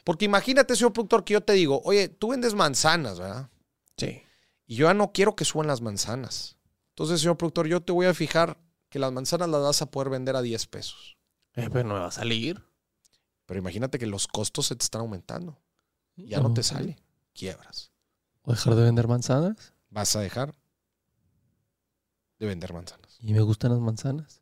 [0.02, 3.48] Porque imagínate, señor productor, que yo te digo, oye, tú vendes manzanas, ¿verdad?
[3.96, 4.22] Sí.
[4.66, 6.56] Y yo ya no quiero que suban las manzanas.
[6.88, 8.58] Entonces, señor productor, yo te voy a fijar
[8.88, 11.16] que las manzanas las vas a poder vender a 10 pesos.
[11.54, 12.60] Eh, pero no me va a salir.
[13.46, 15.62] Pero imagínate que los costos se te están aumentando.
[16.16, 16.98] Ya no te sale.
[17.34, 17.92] Quiebras.
[18.42, 19.74] ¿O dejar de vender manzanas?
[19.90, 20.52] Vas a dejar
[22.40, 23.16] de vender manzanas.
[23.20, 24.41] Y me gustan las manzanas.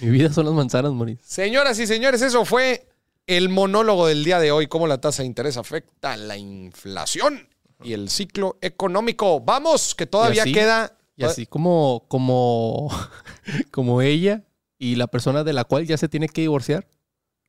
[0.00, 1.18] Mi vida son las manzanas, Moris.
[1.24, 2.88] Señoras y señores, eso fue
[3.26, 7.48] el monólogo del día de hoy, cómo la tasa de interés afecta la inflación
[7.82, 9.40] y el ciclo económico.
[9.40, 10.96] Vamos, que todavía así- queda...
[11.16, 12.88] Y así como, como,
[13.70, 14.42] como ella
[14.78, 16.88] y la persona de la cual ya se tiene que divorciar,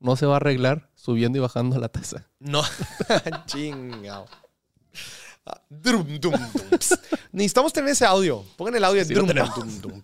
[0.01, 2.27] no se va a arreglar subiendo y bajando la tasa.
[2.39, 2.63] No,
[3.45, 4.25] chingao.
[5.45, 6.79] Ah, drum, dum, dum.
[7.31, 8.43] Necesitamos tener ese audio.
[8.57, 10.01] Pongan el audio de Sí, drum, dum, dum.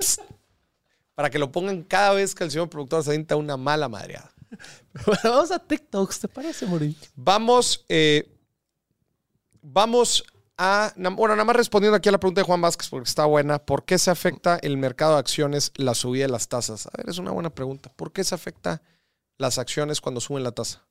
[1.18, 4.32] Para que lo pongan cada vez que el señor productor se avienta una mala madreada.
[5.06, 6.96] Bueno, vamos a TikToks, ¿te parece, Moris?
[7.16, 8.32] Vamos, eh,
[9.62, 10.24] vamos
[10.58, 10.94] a.
[10.96, 13.60] Bueno, nada más respondiendo aquí a la pregunta de Juan Vázquez, porque está buena.
[13.60, 16.88] ¿Por qué se afecta el mercado de acciones la subida de las tasas?
[16.88, 17.92] A ver, es una buena pregunta.
[17.96, 18.82] ¿Por qué se afecta
[19.38, 20.88] las acciones cuando suben la tasa?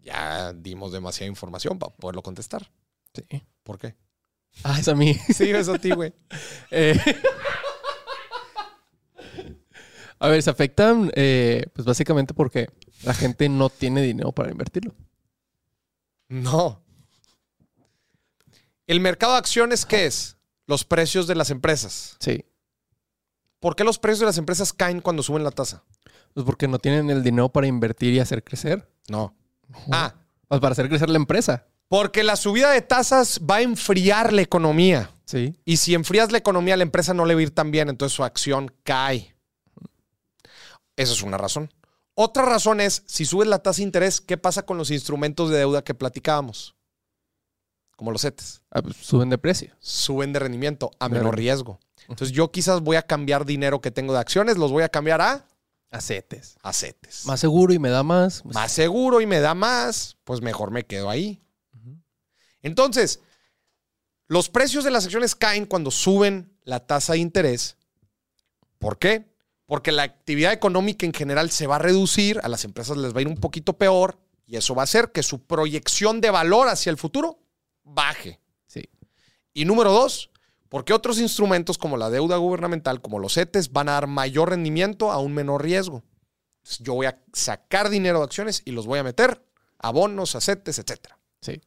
[0.00, 2.70] Ya dimos demasiada información para poderlo contestar.
[3.14, 3.42] Sí.
[3.62, 3.96] ¿Por qué?
[4.64, 5.14] Ah, es a mí.
[5.34, 6.12] Sí, es a ti, güey.
[6.70, 6.96] Eh,
[10.20, 12.68] a ver, se afectan, eh, pues básicamente porque
[13.02, 14.94] la gente no tiene dinero para invertirlo.
[16.28, 16.82] No.
[18.86, 20.36] ¿El mercado de acciones qué es?
[20.66, 22.16] Los precios de las empresas.
[22.20, 22.44] Sí.
[23.60, 25.84] ¿Por qué los precios de las empresas caen cuando suben la tasa?
[26.34, 28.88] Pues porque no tienen el dinero para invertir y hacer crecer.
[29.08, 29.34] No.
[29.90, 30.14] Ah,
[30.48, 31.66] Pues para hacer crecer la empresa.
[31.88, 35.10] Porque la subida de tasas va a enfriar la economía.
[35.24, 35.56] Sí.
[35.64, 38.14] Y si enfrías la economía, la empresa no le va a ir tan bien, entonces
[38.14, 39.34] su acción cae.
[41.00, 41.72] Esa es una razón.
[42.14, 45.58] Otra razón es, si subes la tasa de interés, ¿qué pasa con los instrumentos de
[45.58, 46.74] deuda que platicábamos?
[47.96, 48.62] Como los CETES.
[48.70, 49.74] Ah, pues, suben de precio.
[49.78, 51.80] Suben de rendimiento a menor riesgo.
[52.08, 55.20] Entonces yo quizás voy a cambiar dinero que tengo de acciones, los voy a cambiar
[55.20, 55.46] a,
[55.90, 56.56] a CETES.
[57.26, 58.42] Más seguro y me da más.
[58.42, 61.42] pues, más seguro y me da más, pues mejor me quedo ahí.
[62.62, 63.20] Entonces,
[64.26, 67.76] los precios de las acciones caen cuando suben la tasa de interés.
[68.78, 69.29] ¿Por qué?
[69.70, 73.18] Porque la actividad económica en general se va a reducir, a las empresas les va
[73.18, 76.66] a ir un poquito peor y eso va a hacer que su proyección de valor
[76.66, 77.38] hacia el futuro
[77.84, 78.40] baje.
[78.66, 78.88] Sí.
[79.54, 80.32] Y número dos,
[80.68, 85.12] porque otros instrumentos como la deuda gubernamental, como los CETES, van a dar mayor rendimiento
[85.12, 86.02] a un menor riesgo.
[86.56, 89.40] Entonces, yo voy a sacar dinero de acciones y los voy a meter
[89.78, 91.14] a bonos, a CETES, etc.
[91.42, 91.60] Sí.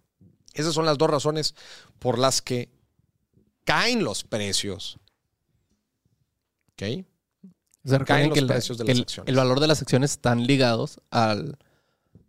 [0.54, 1.56] Esas son las dos razones
[2.00, 2.70] por las que
[3.64, 5.00] caen los precios.
[6.74, 7.06] ¿Ok?
[7.86, 9.30] O sea, recuerden los que, la- precios de las el, acciones.
[9.30, 11.58] el valor de las acciones están ligados al,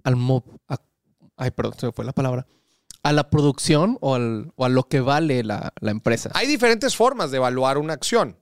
[0.03, 0.81] al mo- a-
[1.37, 2.47] ay, perdón, se me fue la palabra.
[3.03, 6.31] A la producción o, al- o a lo que vale la, la empresa.
[6.35, 8.39] Hay diferentes formas de evaluar una acción.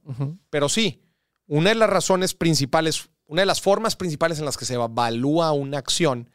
[0.50, 1.02] Pero sí,
[1.48, 5.52] una de las razones principales, una de las formas principales en las que se evalúa
[5.52, 6.30] una acción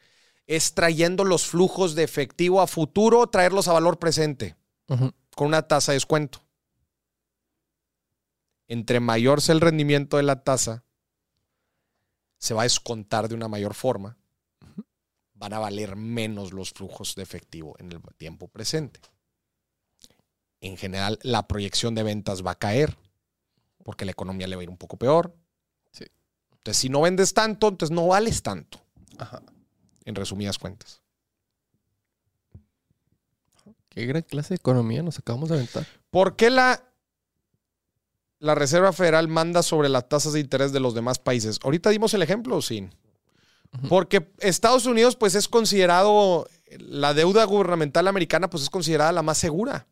[0.46, 4.56] es trayendo los flujos de efectivo a futuro, traerlos a valor presente
[5.34, 6.40] con una tasa de descuento.
[8.68, 10.84] Entre mayor sea el rendimiento de la tasa,
[12.38, 14.16] se va a descontar de una mayor forma.
[15.34, 19.00] Van a valer menos los flujos de efectivo en el tiempo presente.
[20.60, 22.96] En general, la proyección de ventas va a caer
[23.84, 25.34] porque la economía le va a ir un poco peor.
[25.92, 26.04] Sí.
[26.50, 28.80] Entonces, si no vendes tanto, entonces no vales tanto,
[29.16, 29.42] Ajá.
[30.04, 31.00] en resumidas cuentas.
[33.88, 35.86] Qué gran clase de economía nos acabamos de aventar.
[36.10, 36.84] ¿Por qué la,
[38.38, 41.58] la Reserva Federal manda sobre las tasas de interés de los demás países?
[41.62, 42.88] Ahorita dimos el ejemplo, sí.
[43.88, 49.38] Porque Estados Unidos, pues es considerado, la deuda gubernamental americana, pues es considerada la más
[49.38, 49.86] segura.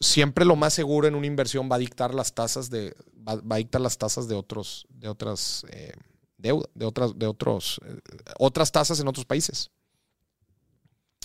[0.00, 2.94] Siempre lo más seguro en una inversión va a dictar las tasas de,
[3.26, 5.92] va, va a dictar las tasas de otros, de otras eh,
[6.36, 8.00] deuda, de otras, de otros, eh,
[8.38, 9.70] otras tasas en otros países.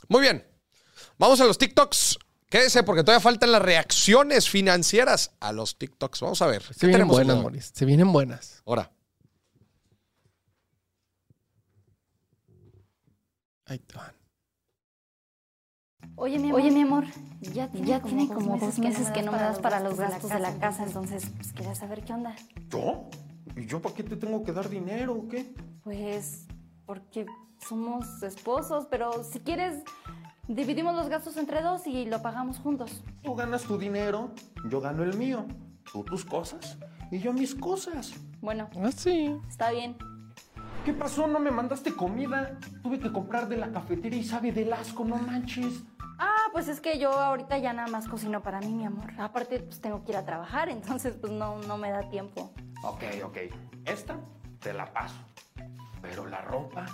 [0.07, 0.45] Muy bien.
[1.17, 2.17] Vamos a los TikToks.
[2.49, 6.21] Quédese porque todavía faltan las reacciones financieras a los TikToks.
[6.21, 6.63] Vamos a ver.
[6.63, 7.71] Se vienen buenas, Moris.
[7.73, 8.63] Se vienen buenas.
[8.65, 8.91] Ahora.
[13.65, 14.19] Ahí te van.
[16.15, 17.05] Oye, mi amor, Oye, mi amor
[17.39, 20.57] ya, ya tiene como dos meses que no me das para los gastos de la
[20.59, 22.35] casa, entonces pues quería saber qué onda.
[22.69, 23.09] ¿Yo?
[23.55, 25.53] ¿Y yo para qué te tengo que dar dinero o qué?
[25.83, 26.45] Pues
[26.85, 27.25] porque
[27.65, 29.83] somos esposos, pero si quieres
[30.53, 33.03] dividimos los gastos entre dos y lo pagamos juntos.
[33.23, 34.31] Tú ganas tu dinero,
[34.69, 35.45] yo gano el mío.
[35.91, 36.77] Tú tus cosas
[37.11, 38.13] y yo mis cosas.
[38.41, 39.35] Bueno, Ah, sí.
[39.47, 39.95] está bien.
[40.85, 41.27] ¿Qué pasó?
[41.27, 42.57] ¿No me mandaste comida?
[42.83, 45.83] Tuve que comprar de la cafetería y sabe del asco, no manches.
[46.19, 49.11] Ah, pues es que yo ahorita ya nada más cocino para mí, mi amor.
[49.19, 52.51] Aparte, pues tengo que ir a trabajar, entonces pues no, no me da tiempo.
[52.83, 53.37] Ok, ok.
[53.85, 54.17] Esta
[54.59, 55.15] te la paso.
[56.01, 56.85] Pero la ropa.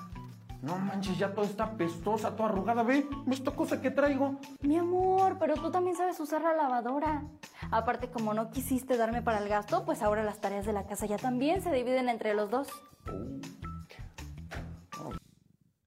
[0.62, 2.84] No manches, ya toda está pestosa, toda arrugada.
[2.84, 4.40] Ve, esta cosa que traigo.
[4.62, 7.24] Mi amor, pero tú también sabes usar la lavadora.
[7.72, 11.06] Aparte, como no quisiste darme para el gasto, pues ahora las tareas de la casa
[11.06, 12.68] ya también se dividen entre los dos.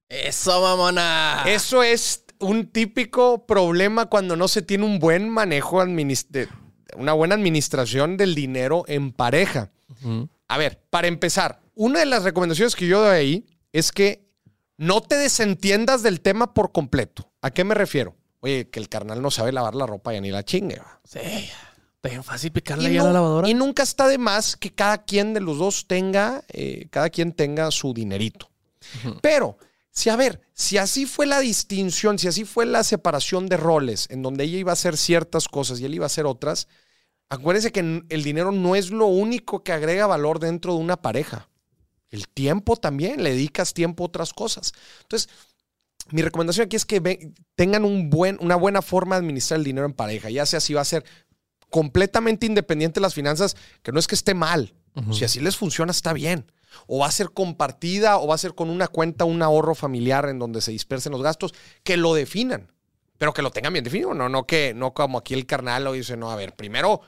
[0.09, 1.43] Eso, mamona.
[1.47, 5.83] Eso es un típico problema cuando no se tiene un buen manejo,
[6.97, 9.71] una buena administración del dinero en pareja.
[10.47, 14.28] A ver, para empezar, una de las recomendaciones que yo doy ahí es que
[14.79, 17.31] no te desentiendas del tema por completo.
[17.43, 18.17] ¿A qué me refiero?
[18.41, 20.79] Oye, que el carnal no sabe lavar la ropa y ni la chingue.
[20.79, 21.01] va.
[21.05, 21.19] Sí.
[21.21, 23.49] Está bien fácil picarle Y, ahí a no- la lavadora.
[23.49, 27.33] y nunca está de más que cada quien de los dos tenga, eh, cada quien
[27.33, 28.49] tenga su dinerito.
[29.21, 29.59] Pero,
[29.91, 34.07] si a ver, si así fue la distinción, si así fue la separación de roles,
[34.11, 36.69] en donde ella iba a hacer ciertas cosas y él iba a hacer otras,
[37.29, 41.49] acuérdense que el dinero no es lo único que agrega valor dentro de una pareja.
[42.11, 44.73] El tiempo también, le dedicas tiempo a otras cosas.
[45.03, 45.29] Entonces,
[46.11, 49.87] mi recomendación aquí es que tengan un buen, una buena forma de administrar el dinero
[49.87, 51.05] en pareja, ya sea si va a ser
[51.71, 54.75] completamente independiente de las finanzas, que no es que esté mal.
[55.13, 56.51] Si así les funciona, está bien.
[56.89, 60.29] O va a ser compartida o va a ser con una cuenta, un ahorro familiar
[60.29, 61.55] en donde se dispersen los gastos,
[61.85, 62.73] que lo definan,
[63.17, 64.13] pero que lo tengan bien definido.
[64.13, 67.01] No, no que no como aquí el carnal lo dice, no, a ver, primero,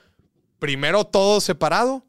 [0.61, 2.05] primero todo separado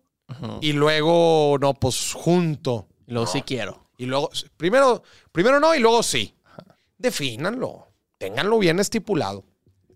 [0.62, 2.88] Y luego, no, pues junto.
[3.08, 3.88] Y luego sí quiero.
[3.98, 6.36] Y luego, primero, primero no y luego sí.
[6.98, 9.44] defínanlo, ténganlo bien estipulado.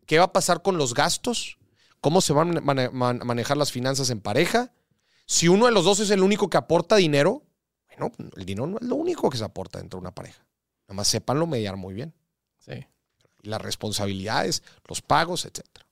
[0.06, 1.58] ¿Qué va a pasar con los gastos?
[2.02, 4.72] ¿Cómo se van a mane- man- manejar las finanzas en pareja?
[5.26, 7.44] Si uno de los dos es el único que aporta dinero,
[7.90, 10.46] bueno, el dinero no es lo único que se aporta dentro de una pareja.
[10.88, 12.14] Nada más sépanlo mediar muy bien.
[12.60, 12.86] Sí.
[13.42, 15.85] Y las responsabilidades, los pagos, etcétera.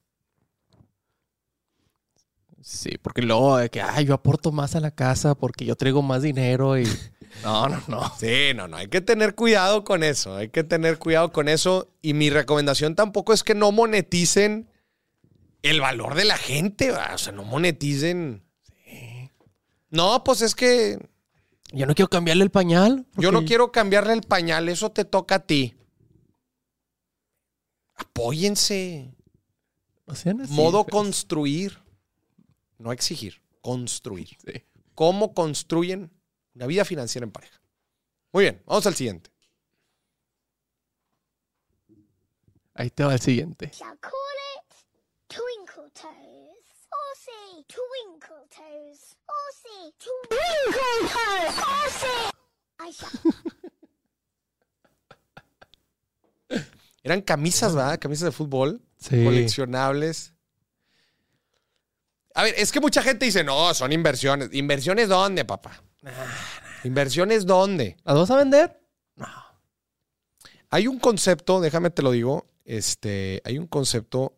[2.64, 6.02] Sí, porque luego de que, ay, yo aporto más a la casa porque yo traigo
[6.02, 6.86] más dinero y...
[7.44, 8.14] No, no, no.
[8.20, 11.90] Sí, no, no, hay que tener cuidado con eso, hay que tener cuidado con eso.
[12.00, 14.70] Y mi recomendación tampoco es que no moneticen
[15.64, 17.10] el valor de la gente, ¿va?
[17.16, 18.44] o sea, no moneticen.
[19.90, 21.00] No, pues es que
[21.72, 23.08] Yo no quiero cambiarle el pañal.
[23.18, 25.74] yo no quiero cambiarle el pañal, eso te toca a ti.
[27.96, 29.12] Apóyense.
[30.06, 30.92] No sean así, Modo pues.
[30.92, 31.80] construir,
[32.78, 34.30] no exigir, construir.
[34.46, 34.64] Sí.
[34.96, 36.12] ¿Cómo construyen
[36.56, 37.62] una vida financiera en pareja?
[38.32, 39.32] Muy bien, vamos al siguiente.
[42.76, 43.70] Ahí te va el siguiente.
[43.74, 44.12] shall call
[44.58, 44.74] it
[45.28, 46.88] Twinkle Toes.
[46.92, 49.16] Or see Twinkle Toes.
[49.28, 51.58] Or see Twinkle Toes.
[51.60, 52.30] Or see.
[52.80, 53.34] I shall.
[57.04, 58.00] Eran camisas, ¿verdad?
[58.00, 59.24] Camisas de fútbol, Sí.
[59.24, 60.33] coleccionables.
[62.34, 64.50] A ver, es que mucha gente dice, no, son inversiones.
[64.54, 65.84] ¿Inversiones dónde, papá?
[66.84, 67.98] ¿Inversiones dónde?
[68.04, 68.80] ¿Las vas a vender?
[70.70, 74.36] Hay un concepto, déjame te lo digo, este, hay un concepto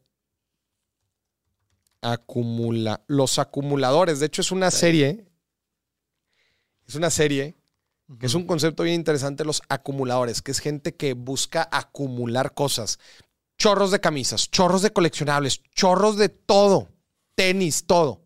[2.02, 4.20] acumula, los acumuladores.
[4.20, 5.26] De hecho, es una serie,
[6.86, 7.56] es una serie
[8.20, 13.00] que es un concepto bien interesante, los acumuladores, que es gente que busca acumular cosas.
[13.58, 16.90] Chorros de camisas, chorros de coleccionables, chorros de todo,
[17.36, 18.26] tenis, todo.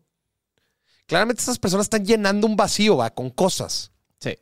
[1.06, 3.90] Claramente estas personas están llenando un vacío, va, con cosas.
[4.20, 4.38] Sí.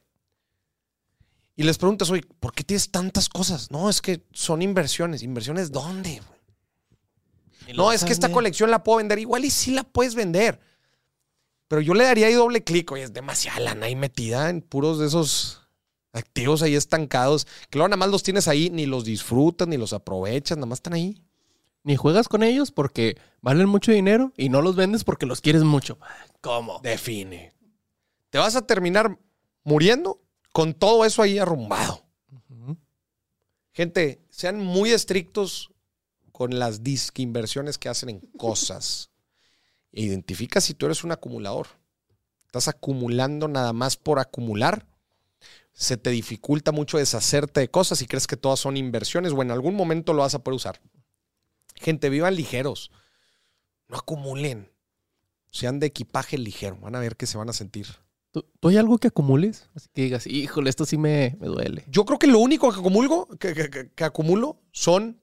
[1.56, 3.70] Y les preguntas, oye, ¿por qué tienes tantas cosas?
[3.70, 5.22] No, es que son inversiones.
[5.22, 6.20] ¿Inversiones dónde?
[7.74, 9.18] No, es que esta colección la puedo vender.
[9.18, 10.60] Igual y sí la puedes vender.
[11.68, 12.90] Pero yo le daría ahí doble clic.
[12.92, 15.62] Oye, es demasiada lana ahí metida en puros de esos
[16.12, 17.46] activos ahí estancados.
[17.70, 20.78] Que luego nada más los tienes ahí, ni los disfrutas, ni los aprovechas, nada más
[20.78, 21.22] están ahí.
[21.88, 25.62] Ni juegas con ellos porque valen mucho dinero y no los vendes porque los quieres
[25.62, 25.98] mucho.
[26.42, 26.80] ¿Cómo?
[26.82, 27.54] Define.
[28.28, 29.18] Te vas a terminar
[29.64, 30.20] muriendo
[30.52, 32.04] con todo eso ahí arrumbado.
[33.72, 35.70] Gente, sean muy estrictos
[36.30, 39.10] con las disque inversiones que hacen en cosas.
[39.90, 41.68] E identifica si tú eres un acumulador.
[42.44, 44.86] Estás acumulando nada más por acumular.
[45.72, 49.52] Se te dificulta mucho deshacerte de cosas y crees que todas son inversiones o en
[49.52, 50.82] algún momento lo vas a poder usar.
[51.80, 52.90] Gente, vivan ligeros.
[53.88, 54.70] No acumulen.
[55.50, 56.76] Sean de equipaje ligero.
[56.80, 57.86] Van a ver que se van a sentir.
[58.30, 59.70] ¿Tú, tú hay algo que acumules?
[59.74, 61.84] Así que digas, híjole, esto sí me, me duele.
[61.88, 65.18] Yo creo que lo único que acumulo, que, que- que- que acumulo son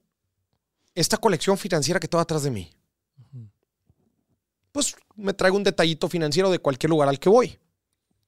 [0.96, 2.72] esta colección financiera que tengo atrás de mí.
[4.72, 7.58] Pues me traigo un detallito financiero de cualquier lugar al que voy.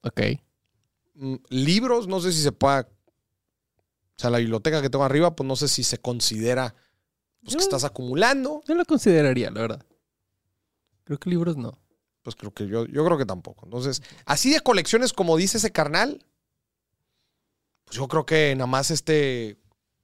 [0.01, 0.21] Ok.
[1.15, 2.81] Mm, Libros, no sé si se pueda.
[2.81, 6.75] O sea, la biblioteca que tengo arriba, pues no sé si se considera
[7.53, 8.61] pues, que estás acumulando.
[8.67, 9.85] Yo lo consideraría, la verdad.
[11.03, 11.79] Creo que libros no.
[12.21, 13.65] Pues creo que yo, yo creo que tampoco.
[13.65, 16.25] Entonces, así de colecciones como dice ese carnal,
[17.85, 19.57] pues yo creo que nada más este,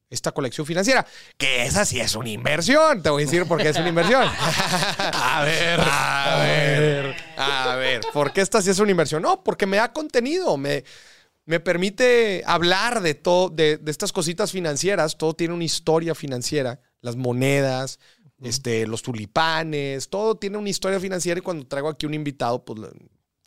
[0.10, 1.06] esta colección financiera,
[1.38, 3.02] que esa sí es una inversión.
[3.02, 4.24] Te voy a decir por qué es una inversión.
[4.98, 8.02] a ver, a ver, a ver.
[8.14, 9.22] ¿Por qué esta sí es una inversión?
[9.22, 10.86] No, porque me da contenido, me,
[11.46, 15.18] me permite hablar de todo, de, de estas cositas financieras.
[15.18, 18.00] Todo tiene una historia financiera, las monedas,
[18.42, 22.80] este, los tulipanes, todo tiene una historia financiera y cuando traigo aquí un invitado, pues
[22.80, 22.90] le,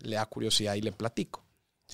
[0.09, 1.45] le da curiosidad y le platico.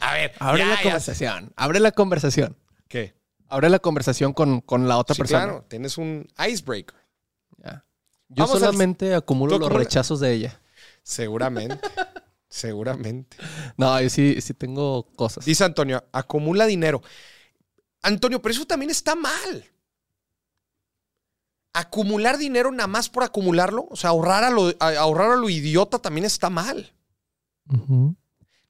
[0.01, 0.83] A ver, Abre ya, la ya.
[0.83, 1.53] conversación.
[1.57, 2.57] Abre la conversación.
[2.89, 3.15] ¿Qué?
[3.49, 5.45] Abre la conversación con, con la otra Sí, persona.
[5.45, 6.97] claro, tienes un icebreaker.
[7.65, 7.85] Ya.
[8.29, 10.61] Yo Vamos al- solamente acumulo ¿Tú los rechazos de ella.
[11.03, 11.79] Seguramente.
[12.49, 13.37] seguramente.
[13.77, 15.45] No, yo sí, sí tengo cosas.
[15.45, 17.03] Dice Antonio, acumula dinero.
[18.03, 19.65] Antonio, pero eso también está mal.
[21.75, 25.49] Acumular dinero nada más por acumularlo, o sea, ahorrar a lo, a- ahorrar a lo
[25.49, 26.93] idiota también está mal.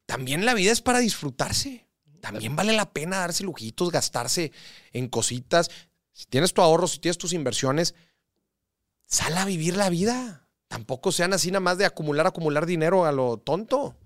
[0.07, 1.89] También la vida es para disfrutarse.
[2.21, 4.53] También vale la pena darse lujitos, gastarse
[4.93, 5.71] en cositas.
[6.13, 7.95] Si tienes tu ahorro, si tienes tus inversiones,
[9.09, 10.47] sal a vivir la vida.
[10.69, 13.97] Tampoco sean así nada más de acumular, acumular dinero a lo tonto.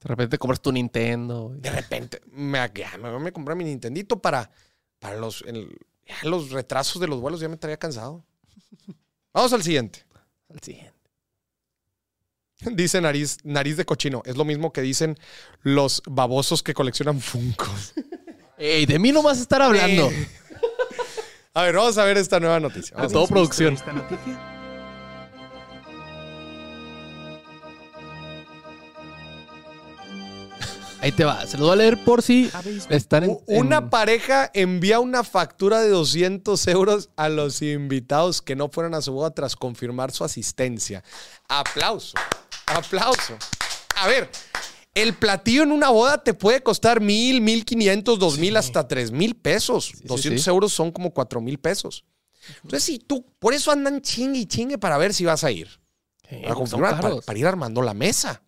[0.00, 1.52] De repente compras tu Nintendo.
[1.54, 4.50] De repente, me, ya, me, me compré mi Nintendito para,
[4.98, 5.76] para los, el-
[6.06, 8.24] ya los retrasos de los vuelos, ya me traía cansado.
[9.32, 10.04] Vamos al siguiente.
[10.48, 10.92] Al siguiente.
[12.72, 14.22] Dice nariz, nariz de cochino.
[14.24, 15.18] Es lo mismo que dicen
[15.62, 17.94] los babosos que coleccionan funcos.
[18.58, 20.10] Ey, de mí no vas a estar hablando.
[20.10, 20.28] Eh,
[21.54, 22.96] A ver, vamos a ver esta nueva noticia.
[22.96, 23.74] De Vamos a todo producción.
[23.74, 24.51] esta noticia?
[31.02, 31.44] Ahí te va.
[31.46, 33.38] Se lo voy a leer por si ¿Habéis están en.
[33.46, 38.94] Una en- pareja envía una factura de 200 euros a los invitados que no fueron
[38.94, 41.02] a su boda tras confirmar su asistencia.
[41.48, 42.14] Aplauso.
[42.66, 43.36] Aplauso.
[43.96, 44.30] A ver,
[44.94, 49.10] el platillo en una boda te puede costar mil, mil quinientos, dos mil, hasta tres
[49.10, 49.86] mil pesos.
[49.96, 50.48] sí, 200 sí.
[50.50, 52.04] euros son como cuatro mil pesos.
[52.62, 55.68] Entonces, si tú, por eso andan chingue y chingue para ver si vas a ir.
[56.28, 58.40] Sí, confirmar, para ir armando la mesa.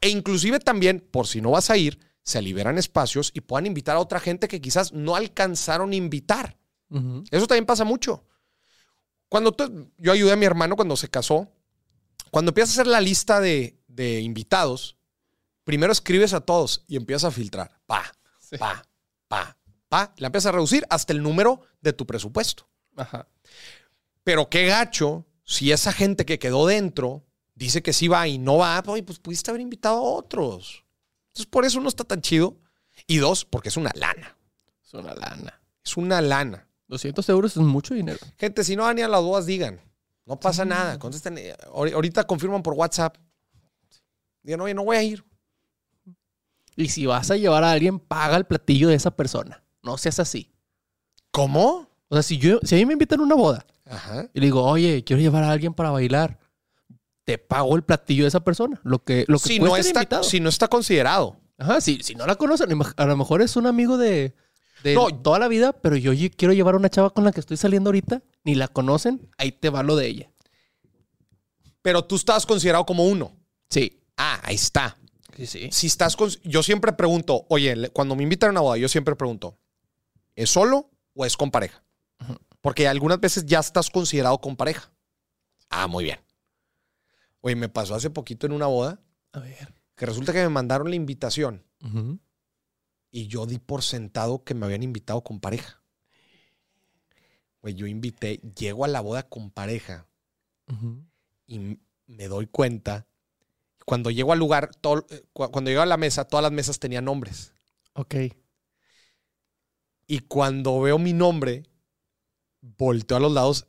[0.00, 3.96] E inclusive también, por si no vas a ir, se liberan espacios y puedan invitar
[3.96, 6.56] a otra gente que quizás no alcanzaron a invitar.
[7.30, 8.24] Eso también pasa mucho.
[9.28, 9.54] Cuando
[9.98, 11.52] yo ayudé a mi hermano cuando se casó,
[12.30, 14.96] cuando empiezas a hacer la lista de, de invitados,
[15.64, 17.80] primero escribes a todos y empiezas a filtrar.
[17.86, 18.02] Pa,
[18.40, 18.56] Sí.
[18.58, 18.82] pa,
[19.28, 19.56] pa,
[19.88, 20.12] pa.
[20.16, 22.68] La empiezas a reducir hasta el número de tu presupuesto.
[22.96, 23.28] Ajá.
[24.24, 27.24] Pero qué gacho si esa gente que quedó dentro
[27.64, 30.84] dice que sí va y no va, oye, pues pudiste haber invitado a otros.
[31.28, 32.56] Entonces, por eso no está tan chido.
[33.06, 34.36] Y dos, porque es una lana.
[34.84, 35.60] Es una lana.
[35.84, 36.66] Es una lana.
[36.88, 38.18] 200 euros es mucho dinero.
[38.36, 39.80] Gente, si no van ni a las bodas, digan.
[40.26, 40.98] No pasa nada.
[40.98, 41.38] Contesten.
[41.38, 43.16] eh, ahori- Ahorita confirman por WhatsApp.
[44.42, 45.24] Digan, oye, no voy a ir.
[46.76, 49.62] Y si vas a llevar a alguien, paga el platillo de esa persona.
[49.82, 50.50] No seas así.
[51.30, 51.88] ¿Cómo?
[52.08, 54.28] O sea, si yo, si a mí me invitan a una boda Ajá.
[54.34, 56.38] y le digo, oye, quiero llevar a alguien para bailar,
[57.30, 58.80] te pago el platillo de esa persona.
[58.84, 60.22] Lo que, lo que Si no, está, invitado.
[60.24, 61.36] si no está considerado.
[61.58, 64.34] Ajá, si, si no la conocen, a lo mejor es un amigo de,
[64.82, 65.08] de No.
[65.22, 67.88] toda la vida, pero yo quiero llevar a una chava con la que estoy saliendo
[67.88, 70.30] ahorita, ni la conocen, ahí te va lo de ella.
[71.82, 73.32] Pero tú estás considerado como uno.
[73.68, 74.02] Sí.
[74.16, 74.96] Ah, ahí está.
[75.36, 75.68] Sí, sí.
[75.72, 79.16] Si estás con, yo siempre pregunto, oye, cuando me invitan a una boda, yo siempre
[79.16, 79.58] pregunto,
[80.36, 81.82] ¿es solo o es con pareja?
[82.60, 84.90] Porque algunas veces ya estás considerado con pareja.
[85.70, 86.18] Ah, muy bien.
[87.40, 89.00] Oye, me pasó hace poquito en una boda
[89.32, 89.74] A ver.
[89.96, 91.64] que resulta que me mandaron la invitación
[93.10, 95.82] y yo di por sentado que me habían invitado con pareja.
[97.62, 100.06] Güey, yo invité, llego a la boda con pareja
[101.46, 103.06] y me doy cuenta.
[103.84, 106.78] Cuando llego al lugar, todo- eh, cu- cuando llego a la mesa, todas las mesas
[106.78, 107.52] tenían nombres.
[107.94, 108.14] Ok.
[110.06, 111.64] Y cuando veo mi nombre,
[112.60, 113.66] volteo a los lados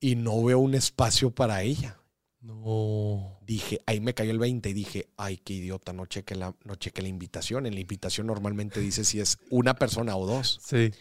[0.00, 1.97] y no veo un espacio para ella.
[2.40, 3.38] No.
[3.42, 6.76] Dije, ahí me cayó el 20 y dije, ay, qué idiota, no cheque la, no
[6.76, 7.66] cheque la invitación.
[7.66, 10.60] En la invitación normalmente dice si es una persona o dos.
[10.64, 10.92] Sí.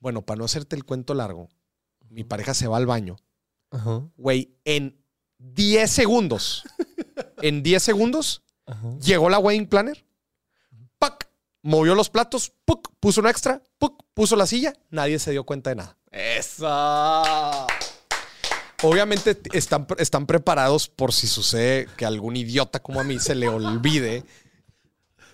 [0.00, 1.48] Bueno, para no hacerte el cuento largo,
[2.08, 3.16] mi pareja se va al baño.
[3.70, 4.08] Ajá.
[4.16, 4.98] Güey, en
[5.38, 6.64] 10 segundos,
[7.42, 8.96] en 10 segundos, Ajá.
[8.98, 10.06] llegó la wedding planner,
[10.98, 11.30] ¡pac!
[11.62, 12.88] movió los platos, ¡puc!
[12.98, 14.04] puso un extra, ¡puc!
[14.14, 15.98] puso la silla, nadie se dio cuenta de nada.
[16.10, 17.66] ¡Esa!
[18.82, 23.48] Obviamente están, están preparados por si sucede que algún idiota como a mí se le
[23.48, 24.24] olvide.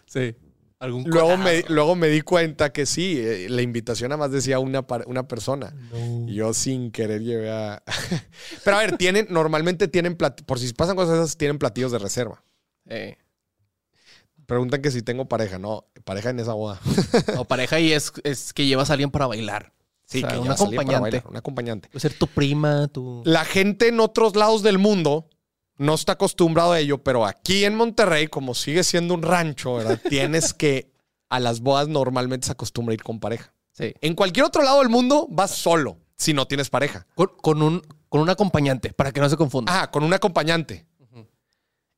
[0.06, 0.34] Sí.
[0.78, 4.58] Algún Luego me, luego me di cuenta que sí, eh, la invitación nada más decía
[4.58, 5.74] una, una persona.
[5.92, 6.28] No.
[6.28, 7.82] Y yo sin querer llevé a...
[8.64, 12.42] Pero a ver, tienen, normalmente tienen, por si pasan cosas esas, tienen platillos de reserva.
[12.86, 13.16] Eh.
[14.46, 15.58] Preguntan que si tengo pareja.
[15.58, 16.80] No, pareja en esa boda.
[17.36, 19.73] O pareja y es, es que llevas a alguien para bailar.
[20.06, 21.22] Sí, O sea, que un acompañante.
[21.28, 21.88] un acompañante.
[21.88, 23.22] Puede ser tu prima, tu...
[23.24, 25.28] La gente en otros lados del mundo
[25.76, 30.00] no está acostumbrado a ello, pero aquí en Monterrey, como sigue siendo un rancho, ¿verdad?
[30.08, 30.92] Tienes que
[31.30, 33.54] a las bodas normalmente se acostumbra ir con pareja.
[33.72, 33.92] Sí.
[34.02, 37.06] En cualquier otro lado del mundo vas solo si no tienes pareja.
[37.16, 39.82] Con, con un, con un acompañante, para que no se confunda.
[39.82, 40.86] Ah, con un acompañante.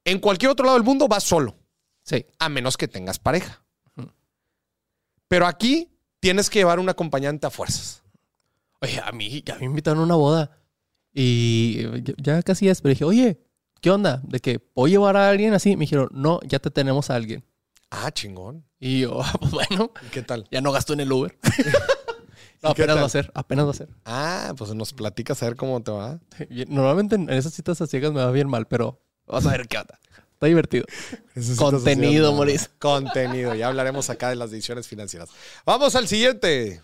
[0.05, 1.57] En cualquier otro lado del mundo vas solo,
[2.05, 2.25] Sí.
[2.39, 3.63] a menos que tengas pareja.
[5.29, 5.91] Pero aquí
[6.27, 8.03] tienes que llevar un acompañante a fuerzas.
[8.81, 10.59] Oye, a mí, a mí me invitaron a una boda.
[11.15, 13.41] Y ya, ya casi es, pero dije, oye,
[13.81, 14.21] ¿qué onda?
[14.25, 15.77] De que puedo llevar a alguien así.
[15.77, 17.45] Me dijeron, no, ya te tenemos a alguien.
[17.91, 18.65] Ah, chingón.
[18.81, 20.49] Y yo, "Ah, pues bueno, ¿Y qué tal?
[20.51, 21.39] ya no gasto en el Uber.
[22.63, 23.89] no, ¿Y qué apenas va a ser, apenas va a ser.
[24.05, 26.19] Ah, pues nos platicas a ver cómo te va.
[26.67, 29.79] Normalmente en esas citas a ciegas me va bien mal, pero vamos a ver qué
[29.79, 30.01] onda.
[30.37, 30.85] Está divertido.
[31.57, 32.69] Contenido, Mauricio.
[32.79, 33.55] Contenido.
[33.55, 35.31] Ya hablaremos acá de las decisiones financieras.
[35.65, 36.83] Vamos al siguiente.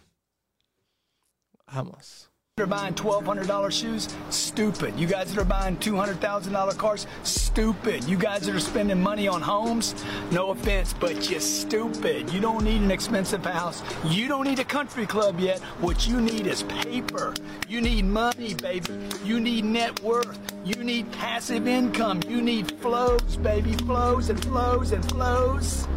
[1.66, 2.30] Vamos.
[2.62, 4.98] Are buying $1,200 shoes, stupid.
[4.98, 8.04] You guys that are buying $200,000 cars, stupid.
[8.04, 9.94] You guys that are spending money on homes,
[10.30, 12.30] no offense, but you're stupid.
[12.30, 13.82] You don't need an expensive house.
[14.04, 15.58] You don't need a country club yet.
[15.80, 17.34] What you need is paper.
[17.68, 18.92] You need money, baby.
[19.24, 20.38] You need net worth.
[20.64, 22.22] You need passive income.
[22.28, 23.72] You need flows, baby.
[23.72, 25.88] Flows and flows and flows.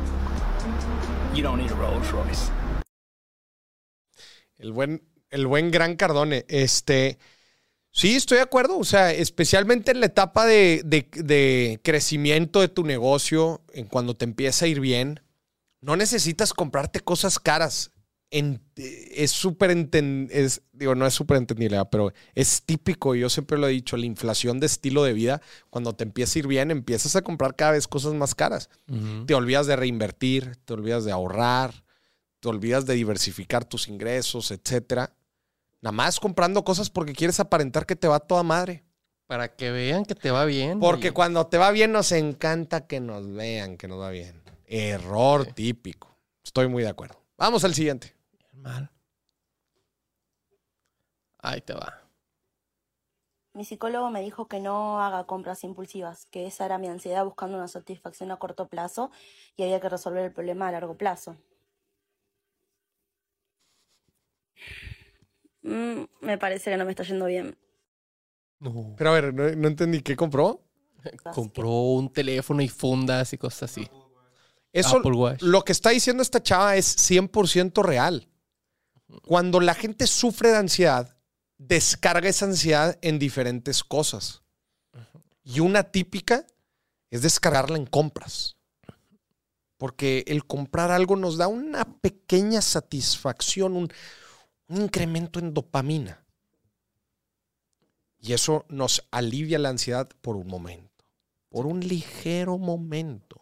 [1.33, 2.49] You don't need a Rolls Royce.
[4.63, 5.01] El buen,
[5.35, 6.45] El buen Gran Cardone.
[6.47, 7.17] Este.
[7.91, 8.77] Sí, estoy de acuerdo.
[8.77, 14.15] O sea, especialmente en la etapa de, de- de crecimiento de tu negocio, en cuando
[14.15, 15.19] te empieza a ir bien,
[15.81, 17.91] no necesitas comprarte cosas caras.
[18.31, 19.71] En- es súper
[20.31, 23.13] es Digo, no es súper entendible, pero es típico.
[23.15, 26.37] y Yo siempre lo he dicho: la inflación de estilo de vida, cuando te empieza
[26.37, 28.69] a ir bien, empiezas a comprar cada vez cosas más caras.
[29.25, 31.83] Te olvidas de reinvertir, te olvidas de ahorrar,
[32.41, 35.13] te olvidas de diversificar tus ingresos, etcétera.
[35.85, 38.83] Nada más comprando cosas porque quieres aparentar que te va toda madre.
[39.27, 40.79] Para que vean que te va bien.
[40.79, 44.41] Porque y- cuando te va bien nos encanta que nos vean que nos va bien.
[44.65, 46.17] Error típico.
[46.43, 47.21] Estoy muy de acuerdo.
[47.37, 48.15] Vamos al siguiente.
[48.53, 48.89] Mal.
[51.37, 52.01] Ahí te va.
[53.53, 57.57] Mi psicólogo me dijo que no haga compras impulsivas, que esa era mi ansiedad buscando
[57.57, 59.11] una satisfacción a corto plazo
[59.55, 61.37] y había que resolver el problema a largo plazo.
[65.65, 67.57] Mm, me parece que no me está yendo bien.
[68.59, 68.93] No.
[68.97, 70.61] Pero a ver, no, no entendí qué compró.
[71.33, 73.87] Compró un teléfono y fundas y cosas así.
[74.71, 75.41] Eso, Apple Watch.
[75.41, 78.27] lo que está diciendo esta chava es 100% real.
[79.23, 81.17] Cuando la gente sufre de ansiedad,
[81.57, 84.43] descarga esa ansiedad en diferentes cosas.
[85.43, 86.45] Y una típica
[87.09, 88.57] es descargarla en compras.
[89.77, 93.89] Porque el comprar algo nos da una pequeña satisfacción, un,
[94.67, 96.23] un incremento en dopamina.
[98.19, 101.05] Y eso nos alivia la ansiedad por un momento,
[101.49, 103.41] por un ligero momento.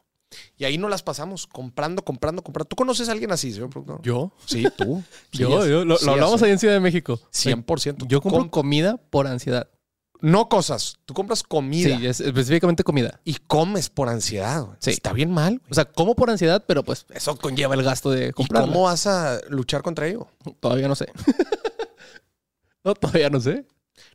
[0.58, 2.68] Y ahí no las pasamos comprando, comprando, comprando.
[2.68, 4.02] ¿Tú conoces a alguien así, señor productor?
[4.02, 4.32] ¿Yo?
[4.46, 5.04] Sí, tú.
[5.32, 7.20] Yo, lo, sí, lo ya hablamos ahí en Ciudad de México.
[7.32, 8.08] 100%.
[8.08, 9.70] Yo compro Com- comida por ansiedad.
[10.26, 13.20] No cosas, tú compras comida Sí, es específicamente comida.
[13.26, 14.66] y comes por ansiedad.
[14.80, 14.92] Sí.
[14.92, 15.58] Está bien mal.
[15.60, 15.68] güey.
[15.70, 18.64] O sea, como por ansiedad, pero pues eso conlleva el gasto de ¿Y comprar.
[18.64, 20.28] cómo vas a luchar contra ello?
[20.62, 21.08] Todavía no sé.
[22.84, 23.66] no, todavía no sé.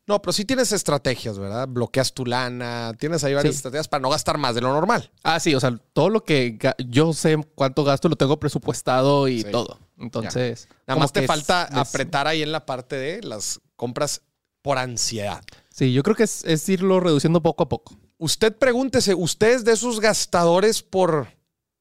[0.07, 1.69] No, pero sí tienes estrategias, ¿verdad?
[1.69, 3.59] Bloqueas tu lana, tienes ahí varias Sí.
[3.59, 5.11] estrategias para no gastar más de lo normal.
[5.23, 6.59] Ah, sí, o sea, todo lo que
[6.89, 9.51] yo sé cuánto gasto lo tengo presupuestado y Sí.
[9.51, 9.79] todo.
[9.99, 14.23] Entonces, Nada más te falta es- apretar ahí en la parte de las compras
[14.63, 15.43] por ansiedad.
[15.79, 17.97] Sí, yo creo que es, irlo reduciendo poco a poco.
[18.17, 21.29] Usted pregúntese, ¿usted es de esos gastadores por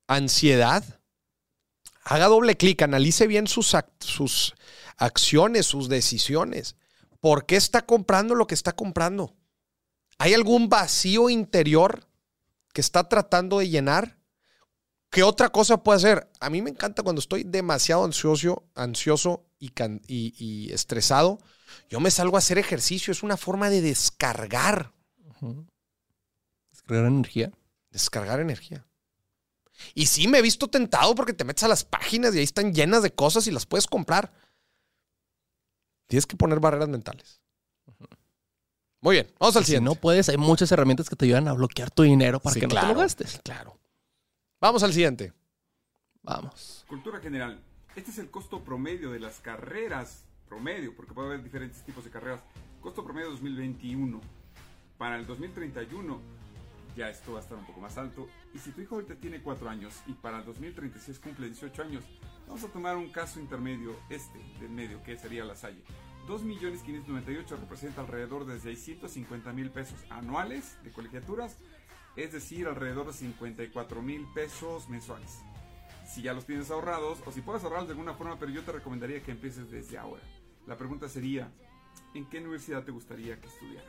[0.05, 0.83] ansiedad?
[2.03, 4.53] Haga doble clic, analice bien sus, sus
[4.97, 6.75] acciones, sus decisiones.
[7.21, 9.35] ¿Por qué está comprando lo que está comprando?
[10.19, 12.07] ¿Hay algún vacío interior
[12.73, 14.19] que está tratando de llenar?
[15.09, 16.29] ¿Qué otra cosa puede hacer?
[16.39, 19.71] A mí me encanta cuando estoy demasiado ansioso, ansioso y-
[20.37, 21.39] y estresado.
[21.89, 23.11] Yo me salgo a hacer ejercicio.
[23.11, 24.93] Es una forma de descargar
[26.71, 27.51] Descargar energía.
[27.91, 28.85] descargar energía.
[29.93, 32.73] Y sí, me he visto tentado porque te metes a las páginas y ahí están
[32.73, 34.33] llenas de cosas y las puedes comprar.
[36.07, 37.41] Tienes que poner barreras mentales.
[39.01, 39.85] Muy bien, vamos al Y si siguiente.
[39.89, 42.65] no puedes, hay muchas herramientas que te ayudan a bloquear tu dinero para Sí, que
[42.67, 43.39] no claro, te lo gastes.
[43.43, 43.77] Claro.
[44.59, 45.33] Vamos al siguiente.
[46.23, 46.83] Vamos.
[46.87, 47.61] Cultura general.
[47.95, 52.09] Este es el costo promedio de las carreras promedio, porque puede haber diferentes tipos de
[52.09, 52.41] carreras.
[52.81, 54.19] Costo promedio 2021.
[54.97, 56.37] Para el 2031
[56.95, 58.27] ya esto va a estar un poco más alto.
[58.53, 62.03] Y si tu hijo ahorita tiene 4 años y para el 2036 cumple 18 años,
[62.47, 65.83] vamos a tomar un caso intermedio, este del medio, que sería la Salle.
[66.27, 71.57] 2.598 representa alrededor de 650 mil pesos anuales de colegiaturas,
[72.15, 75.43] es decir, alrededor de 54 mil pesos mensuales
[76.07, 78.71] si ya los tienes ahorrados o si puedes ahorrarlos de alguna forma, pero yo te
[78.71, 80.21] recomendaría que empieces desde ahora.
[80.67, 81.51] La pregunta sería,
[82.13, 83.87] ¿en qué universidad te gustaría que estudiara?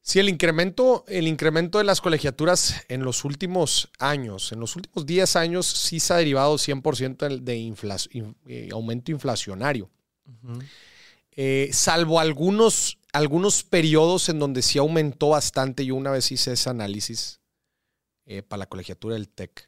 [0.00, 5.04] Sí, el incremento, el incremento de las colegiaturas en los últimos años, en los últimos
[5.04, 9.90] 10 años, sí se ha derivado 100% del- de infla- in- eh, aumento inflacionario.
[11.32, 15.84] Eh, salvo algunos, algunos periodos en donde sí aumentó bastante.
[15.84, 17.40] Yo una vez hice ese análisis
[18.24, 19.67] eh, para la colegiatura del TEC.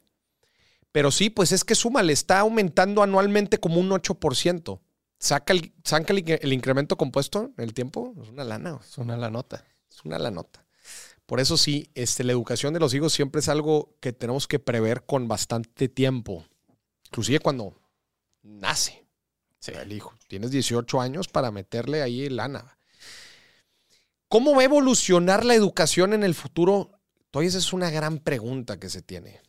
[0.91, 4.79] Pero sí, pues es que súmale, está aumentando anualmente como un 8%.
[5.19, 8.79] Saca el, saca el, el incremento compuesto en el tiempo, es una lana.
[8.83, 9.63] Suena la nota.
[9.89, 10.65] Es una la nota.
[11.25, 14.59] Por eso sí, este, la educación de los hijos siempre es algo que tenemos que
[14.59, 16.45] prever con bastante tiempo.
[17.05, 17.73] Inclusive cuando
[18.41, 19.01] nace
[19.67, 20.13] el hijo.
[20.27, 22.77] Tienes 18 años para meterle ahí lana.
[24.27, 26.99] ¿Cómo va a evolucionar la educación en el futuro?
[27.29, 29.41] Todavía esa es una gran pregunta que se tiene.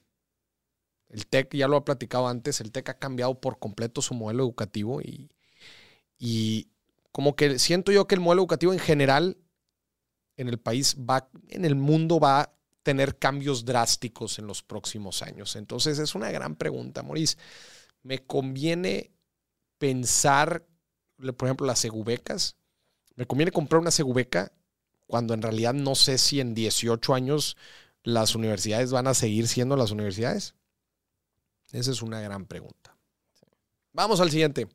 [1.13, 4.43] El TEC, ya lo ha platicado antes, el TEC ha cambiado por completo su modelo
[4.43, 5.01] educativo
[6.19, 6.69] y,
[7.13, 9.37] como que siento yo que el modelo educativo en general
[10.37, 15.23] en el país va, en el mundo va a tener cambios drásticos en los próximos
[15.23, 15.55] años.
[15.55, 17.37] Entonces es una gran pregunta, Maurice.
[18.03, 19.13] ¿Me conviene
[19.83, 20.65] pensar,
[21.37, 22.55] por ejemplo, las segubecas.
[23.17, 24.53] Me conviene comprar una segubeca
[25.09, 27.57] cuando en realidad no sé si en 18 años
[28.05, 30.55] las universidades van a seguir siendo las universidades.
[31.73, 32.97] Esa es una gran pregunta.
[33.93, 34.69] Vamos al siguiente.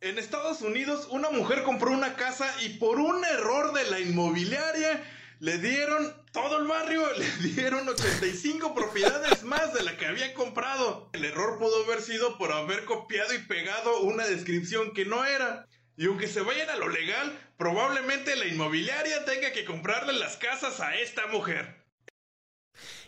[0.00, 5.02] En Estados Unidos, una mujer compró una casa y por un error de la inmobiliaria
[5.40, 11.10] le dieron todo el barrio, le dieron 85 propiedades más de la que había comprado.
[11.12, 15.66] El error pudo haber sido por haber copiado y pegado una descripción que no era.
[15.96, 20.80] Y aunque se vayan a lo legal, probablemente la inmobiliaria tenga que comprarle las casas
[20.80, 21.85] a esta mujer.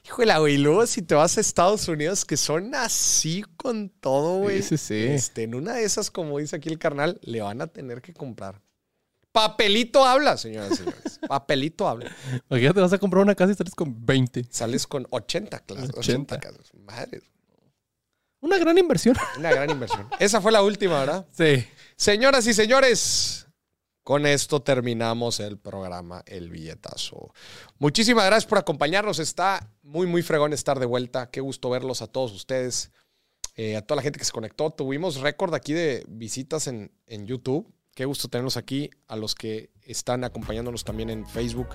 [0.04, 4.62] Híjole, güey, luego si te vas a Estados Unidos, que son así con todo, güey.
[4.62, 5.06] Sí, sí, sí.
[5.06, 8.12] Este, en una de esas, como dice aquí el carnal, le van a tener que
[8.14, 8.60] comprar.
[9.32, 11.20] Papelito habla, señoras y señores.
[11.28, 12.10] Papelito habla.
[12.48, 14.46] Imagínate, vas a comprar una casa y sales con 20.
[14.50, 15.82] Sales con 80, claro.
[15.84, 16.40] 80, 80.
[16.40, 16.70] casas.
[16.74, 17.20] Madre,
[18.40, 19.16] Una gran inversión.
[19.36, 20.08] una gran inversión.
[20.18, 21.26] Esa fue la última, ¿verdad?
[21.32, 21.64] Sí.
[21.96, 23.46] Señoras y señores,
[24.08, 27.34] con esto terminamos el programa El Billetazo.
[27.78, 29.18] Muchísimas gracias por acompañarnos.
[29.18, 31.30] Está muy, muy fregón estar de vuelta.
[31.30, 32.90] Qué gusto verlos a todos ustedes,
[33.54, 34.70] eh, a toda la gente que se conectó.
[34.70, 37.70] Tuvimos récord aquí de visitas en, en YouTube.
[37.94, 38.88] Qué gusto tenerlos aquí.
[39.08, 41.68] A los que están acompañándonos también en Facebook.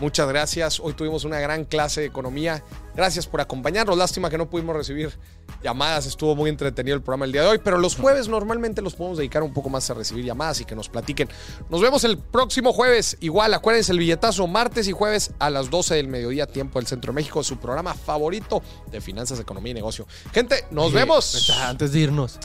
[0.00, 0.78] Muchas gracias.
[0.80, 2.62] Hoy tuvimos una gran clase de economía.
[2.94, 3.96] Gracias por acompañarnos.
[3.96, 5.18] Lástima que no pudimos recibir
[5.62, 6.06] llamadas.
[6.06, 9.18] Estuvo muy entretenido el programa el día de hoy, pero los jueves normalmente los podemos
[9.18, 11.28] dedicar un poco más a recibir llamadas y que nos platiquen.
[11.70, 13.16] Nos vemos el próximo jueves.
[13.20, 17.12] Igual, acuérdense el billetazo martes y jueves a las 12 del mediodía, tiempo del Centro
[17.12, 20.06] de México, su programa favorito de finanzas, economía y negocio.
[20.32, 21.50] Gente, nos Oye, vemos.
[21.60, 22.38] Antes de irnos,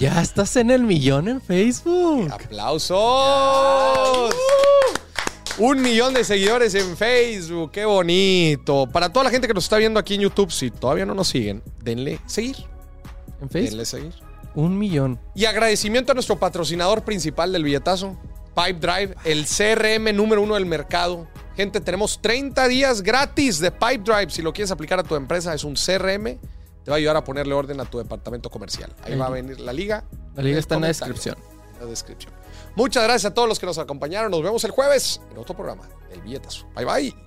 [0.00, 2.32] ya estás en el millón en Facebook.
[2.32, 2.96] ¡Aplausos!
[5.58, 8.86] Un millón de seguidores en Facebook, qué bonito.
[8.92, 11.28] Para toda la gente que nos está viendo aquí en YouTube, si todavía no nos
[11.28, 12.56] siguen, denle seguir.
[13.40, 13.70] En Facebook.
[13.70, 14.12] Denle seguir.
[14.54, 15.18] Un millón.
[15.34, 18.18] Y agradecimiento a nuestro patrocinador principal del billetazo,
[18.54, 21.26] Pipe Drive, el CRM número uno del mercado.
[21.56, 24.30] Gente, tenemos 30 días gratis de Pipe Drive.
[24.30, 26.38] Si lo quieres aplicar a tu empresa, es un CRM.
[26.84, 28.92] Te va a ayudar a ponerle orden a tu departamento comercial.
[29.02, 30.04] Ahí va a venir la liga.
[30.34, 31.36] La liga está en la descripción.
[31.74, 32.32] En la descripción.
[32.76, 34.30] Muchas gracias a todos los que nos acompañaron.
[34.30, 36.66] Nos vemos el jueves en otro programa, El Billetazo.
[36.74, 37.25] Bye bye.